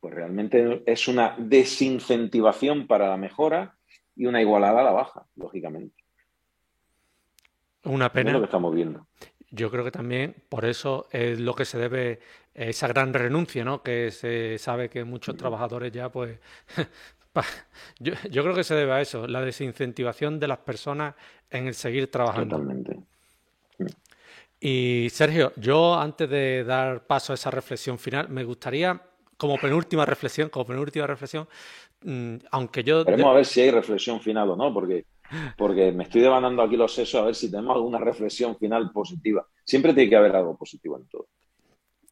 [0.00, 3.76] pues realmente es una desincentivación para la mejora
[4.14, 6.04] y una igualada a la baja, lógicamente.
[7.84, 8.30] Una pena.
[8.30, 9.06] Es lo que estamos viendo.
[9.50, 12.20] Yo creo que también por eso es lo que se debe
[12.54, 13.82] esa gran renuncia, ¿no?
[13.82, 16.38] Que se sabe que muchos trabajadores ya, pues,
[17.98, 21.14] yo, yo, creo que se debe a eso, la desincentivación de las personas
[21.50, 22.56] en el seguir trabajando.
[22.56, 22.98] Totalmente.
[24.60, 29.00] Y Sergio, yo antes de dar paso a esa reflexión final, me gustaría
[29.38, 31.48] como penúltima reflexión, como penúltima reflexión,
[32.02, 33.04] mm, aunque yo...
[33.04, 35.06] Veremos a ver si hay reflexión final o no, porque,
[35.56, 39.46] porque me estoy demandando aquí los sesos a ver si tenemos alguna reflexión final positiva.
[39.64, 41.28] Siempre tiene que haber algo positivo en todo.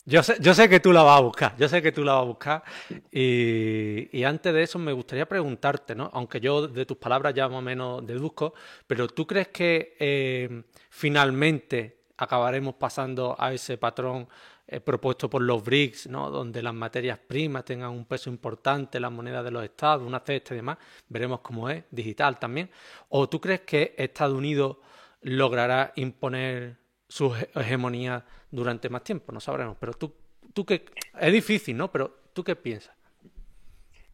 [0.08, 2.12] Yo sé, yo sé que tú la vas a buscar, yo sé que tú la
[2.12, 2.62] vas a buscar.
[3.10, 6.08] Y, antes de eso me gustaría preguntarte, ¿no?
[6.12, 8.54] Aunque yo de tus palabras ya más o menos deduzco,
[8.86, 14.28] pero ¿tú crees que eh, finalmente acabaremos pasando a ese patrón
[14.68, 16.28] eh, propuesto por los BRICS, ¿no?
[16.28, 20.54] donde las materias primas tengan un peso importante, las monedas de los estados, una cesta
[20.54, 22.68] y demás, veremos cómo es, digital también.
[23.10, 24.78] ¿O tú crees que Estados Unidos
[25.22, 29.30] logrará imponer su hegemonía durante más tiempo?
[29.30, 30.12] No sabremos, pero tú,
[30.52, 30.86] tú que
[31.20, 31.92] es difícil, ¿no?
[31.92, 32.96] Pero tú qué piensas?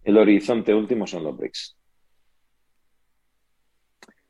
[0.05, 1.79] El horizonte último son los BRICS.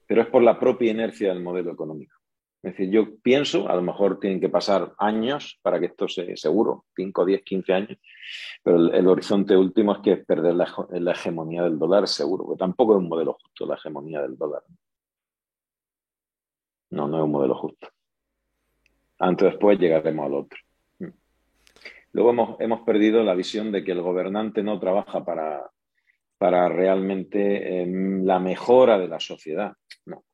[0.06, 2.21] Pero es por la propia inercia del modelo económico.
[2.62, 6.36] Es decir, yo pienso, a lo mejor tienen que pasar años para que esto sea
[6.36, 7.98] seguro, 5, 10, 15 años,
[8.62, 12.98] pero el, horizonte último es que perder la, hegemonía del dólar seguro, porque tampoco es
[12.98, 14.62] un modelo justo la hegemonía del dólar.
[16.90, 17.88] No, no es un modelo justo.
[19.18, 20.58] Antes o después llegaremos al otro.
[22.12, 25.68] Luego hemos, hemos perdido la visión de que el gobernante no trabaja para,
[26.38, 29.72] para realmente em, la mejora de la sociedad.
[30.04, 30.24] No.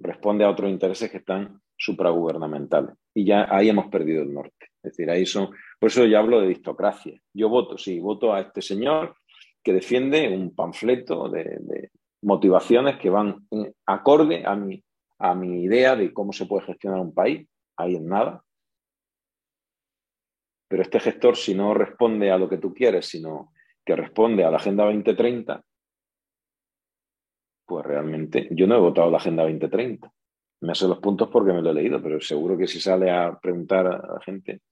[0.00, 2.94] Responde a otros intereses que están supragubernamentales.
[3.14, 4.66] Y ya ahí hemos perdido el norte.
[4.82, 5.50] Es decir, ahí son.
[5.78, 7.20] Por eso yo hablo de distocracia.
[7.34, 9.16] Yo voto, sí, voto a este señor
[9.62, 11.90] que defiende un panfleto de,
[12.22, 13.46] motivaciones que van
[13.86, 14.82] acorde a mi,
[15.18, 17.46] a mi idea de cómo se puede gestionar un país.
[17.76, 18.42] Ahí en nada.
[20.68, 23.52] Pero este gestor, si no responde a lo que tú quieres, sino
[23.84, 25.62] que responde a la Agenda 2030,
[27.70, 30.12] pues realmente yo no he votado la Agenda 2030.
[30.62, 33.38] Me hace los puntos porque me lo he leído, pero seguro que si sale a
[33.40, 34.62] preguntar a la gente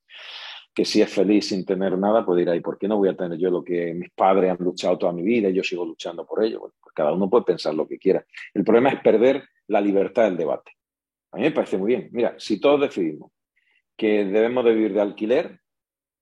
[0.74, 3.16] que si es feliz sin tener nada, pues dirá, ¿y por qué no voy a
[3.16, 6.26] tener yo lo que mis padres han luchado toda mi vida y yo sigo luchando
[6.26, 6.58] por ello?
[6.58, 8.26] pues cada uno puede pensar lo que quiera.
[8.52, 10.72] El problema es perder la libertad del debate.
[11.30, 12.08] A mí me parece muy bien.
[12.10, 13.30] Mira, si todos decidimos
[13.96, 15.60] que debemos de vivir de alquiler,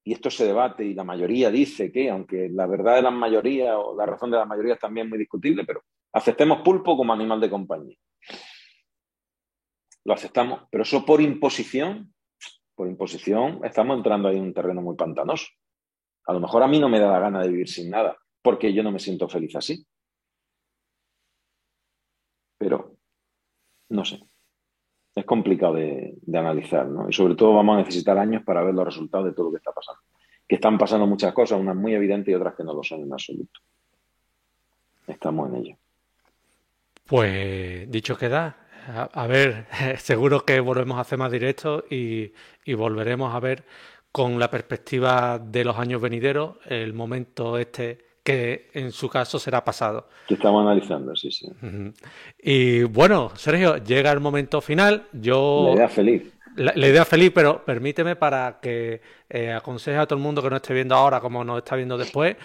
[0.05, 3.79] y esto se debate y la mayoría dice que, aunque la verdad de la mayoría
[3.79, 5.83] o la razón de la mayoría es también muy discutible, pero
[6.13, 7.97] aceptemos pulpo como animal de compañía.
[10.05, 12.15] Lo aceptamos, pero eso por imposición,
[12.75, 15.47] por imposición, estamos entrando ahí en un terreno muy pantanoso.
[16.27, 18.73] A lo mejor a mí no me da la gana de vivir sin nada, porque
[18.73, 19.85] yo no me siento feliz así.
[22.59, 22.97] Pero,
[23.89, 24.21] no sé
[25.17, 27.09] es complicado de, analizar, ¿no?
[27.09, 29.57] Y sobre todo vamos a necesitar años para ver los resultados de todo lo que
[29.57, 30.03] está pasando.
[30.47, 33.13] Que están pasando muchas cosas, unas muy evidentes y otras que no lo son en
[33.15, 33.61] absoluto.
[35.07, 35.77] Estamos en ello.
[37.07, 38.57] Pues dicho queda,
[38.89, 39.67] a, a ver,
[39.99, 42.33] seguro que volvemos a hacer más directos y,
[42.65, 43.65] y volveremos a ver
[44.13, 49.63] con la perspectiva de los años venideros el momento este que en su caso será
[49.63, 50.09] pasado.
[50.27, 51.47] Que estamos analizando, sí, sí.
[52.43, 55.07] Y bueno, Sergio, llega el momento final.
[55.13, 55.67] Yo...
[55.69, 56.35] La idea feliz.
[56.57, 60.57] La, idea feliz, pero permíteme para que eh, aconseje a todo el mundo que no
[60.57, 62.37] esté viendo ahora como nos está viendo después,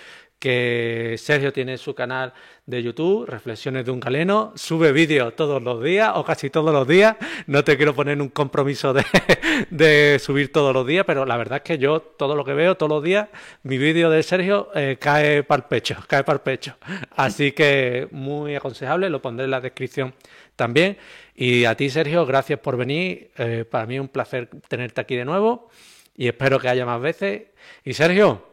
[0.41, 2.33] que Sergio tiene su canal
[2.65, 6.87] de YouTube, Reflexiones de un Galeno, sube vídeos todos los días o casi todos los
[6.87, 7.15] días.
[7.45, 8.91] No te quiero poner un compromiso
[9.69, 12.75] de, subir todos los días, pero la verdad es que yo todo lo que veo
[12.75, 13.29] todos los días,
[13.61, 16.75] mi vídeo de Sergio eh, cae para el pecho, cae para pecho.
[17.15, 20.15] Así que muy aconsejable, lo pondré en la descripción
[20.55, 20.97] también.
[21.35, 23.29] Y a ti, Sergio, gracias por venir.
[23.37, 25.69] Eh, para mí es un placer tenerte aquí de nuevo
[26.17, 27.43] y espero que haya más veces.
[27.83, 28.51] Y Sergio,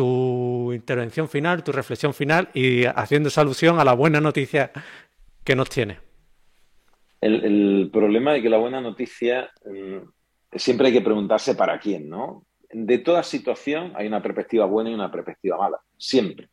[0.00, 4.72] tu intervención final, tu reflexión final y haciendo esa alusión a la buena noticia
[5.44, 5.98] que nos tiene.
[7.20, 12.46] El, problema de que la buena noticia mm, siempre hay que preguntarse para quién, ¿no?
[12.72, 16.48] De toda situación hay una perspectiva buena y una perspectiva mala, siempre.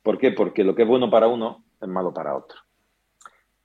[0.00, 0.30] ¿Por qué?
[0.30, 2.60] Porque lo que es bueno para uno es malo para otro.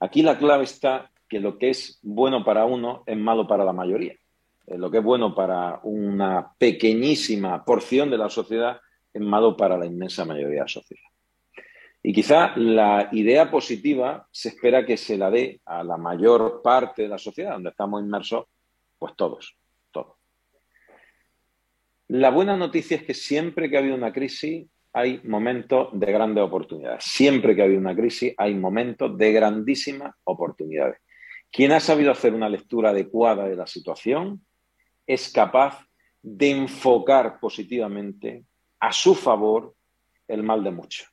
[0.00, 3.72] Aquí la clave está que lo que es bueno para uno es malo para la
[3.72, 4.16] mayoría.
[4.66, 8.80] Eh, lo que es bueno para una pequeñísima porción de la sociedad
[9.20, 11.08] malo para la inmensa mayoría de la sociedad.
[12.02, 17.02] Y quizá la idea positiva se espera que se la dé a la mayor parte
[17.02, 18.46] de la sociedad, donde estamos inmersos,
[18.98, 19.56] pues todos,
[19.90, 20.16] todos.
[22.08, 26.42] La buena noticia es que siempre que ha habido una crisis hay momentos de grandes
[26.42, 27.04] oportunidades.
[27.04, 30.98] Siempre que ha habido una crisis hay momentos de grandísimas oportunidades.
[31.50, 34.44] Quien ha sabido hacer una lectura adecuada de la situación
[35.06, 35.84] es capaz
[36.22, 38.44] de enfocar positivamente
[38.80, 39.74] a su favor
[40.26, 41.08] el mal de muchos.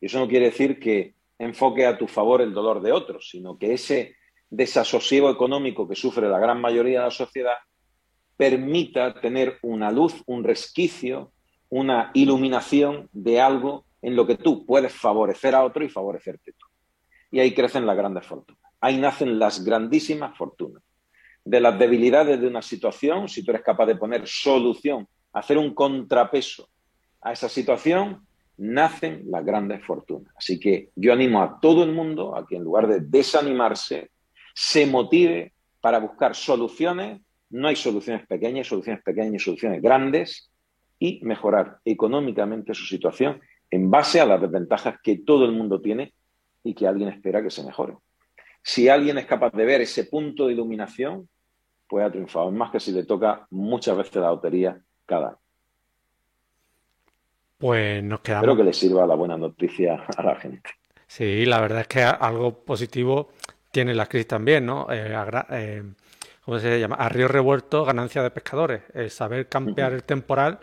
[0.00, 3.58] Y eso no quiere decir que enfoque a tu favor el dolor de otros, sino
[3.58, 4.16] que ese
[4.50, 7.56] desasosiego económico que sufre la gran mayoría de la sociedad
[8.36, 11.32] permita tener una luz, un resquicio,
[11.68, 16.66] una iluminación de algo en lo que tú puedes favorecer a otro y favorecerte tú.
[17.30, 18.62] Y ahí crecen las grandes fortunas.
[18.80, 20.82] Ahí nacen las grandísimas fortunas.
[21.44, 25.74] De las debilidades de una situación, si tú eres capaz de poner solución hacer un
[25.74, 26.68] contrapeso
[27.20, 28.26] a esa situación,
[28.56, 30.32] nacen las grandes fortunas.
[30.36, 34.10] Así que yo animo a todo el mundo a que en lugar de desanimarse,
[34.54, 37.20] se motive para buscar soluciones.
[37.50, 40.50] No hay soluciones pequeñas, soluciones pequeñas y soluciones grandes
[40.98, 46.14] y mejorar económicamente su situación en base a las desventajas que todo el mundo tiene
[46.62, 47.96] y que alguien espera que se mejore.
[48.62, 51.28] Si alguien es capaz de ver ese punto de iluminación,
[51.88, 52.50] puede ha triunfado.
[52.50, 55.38] más que si le toca muchas veces la lotería cada
[57.58, 58.44] Pues nos quedamos.
[58.44, 60.70] Espero que le sirva la buena noticia a la gente.
[61.06, 63.30] Sí, la verdad es que algo positivo
[63.70, 64.86] tiene la crisis también, ¿no?
[64.90, 65.14] Eh,
[65.50, 65.82] eh,
[66.44, 66.96] ¿Cómo se llama?
[66.96, 68.82] A río revuelto, ganancia de pescadores.
[68.92, 70.58] El saber campear el temporal.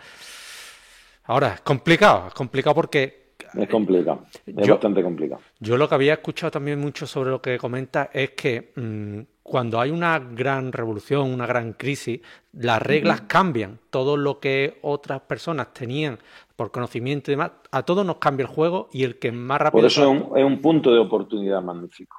[1.26, 3.22] Ahora, es complicado, es complicado porque
[3.54, 5.42] es complicado, es bastante complicado.
[5.60, 9.80] Yo lo que había escuchado también mucho sobre lo que comenta es que mm, cuando
[9.80, 12.22] hay una gran revolución, una gran crisis,
[12.54, 13.80] las reglas cambian.
[13.90, 16.20] Todo lo que otras personas tenían
[16.56, 19.82] por conocimiento y demás, a todos nos cambia el juego y el que más rápido...
[19.82, 20.04] Por eso
[20.36, 22.18] es un, punto de oportunidad magnífico.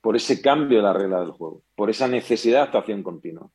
[0.00, 3.48] Por ese cambio de la regla del juego, por esa necesidad de actuación continua.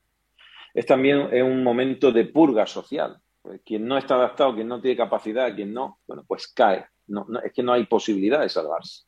[0.74, 4.97] Es también un momento de purga social pues, quien no está adaptado, quien no tiene
[4.97, 6.86] capacidad, quien no, bueno, pues cae.
[7.07, 9.05] No, es que no hay posibilidad de salvarse.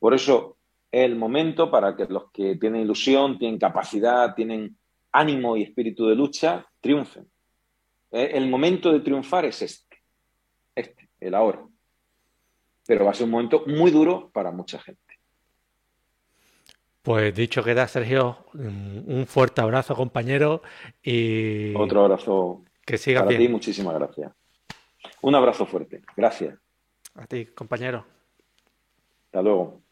[0.00, 0.57] Por eso es
[0.90, 4.76] el momento para que los que tienen ilusión, tienen capacidad, tienen
[5.12, 7.28] ánimo y espíritu de lucha, triunfen.
[8.10, 10.02] Eh, el momento de triunfar es este,
[10.74, 11.62] este, el ahora.
[12.86, 15.02] Pero va a ser un momento muy duro para mucha gente.
[17.02, 20.62] Pues dicho queda, Sergio, un fuerte abrazo, compañero.
[21.02, 21.74] Y...
[21.74, 23.42] Otro abrazo que siga Para bien.
[23.42, 24.32] ti, muchísimas gracias.
[25.22, 26.02] Un abrazo fuerte.
[26.16, 26.58] Gracias.
[27.14, 28.04] A ti, compañero.
[29.26, 29.87] Hasta luego.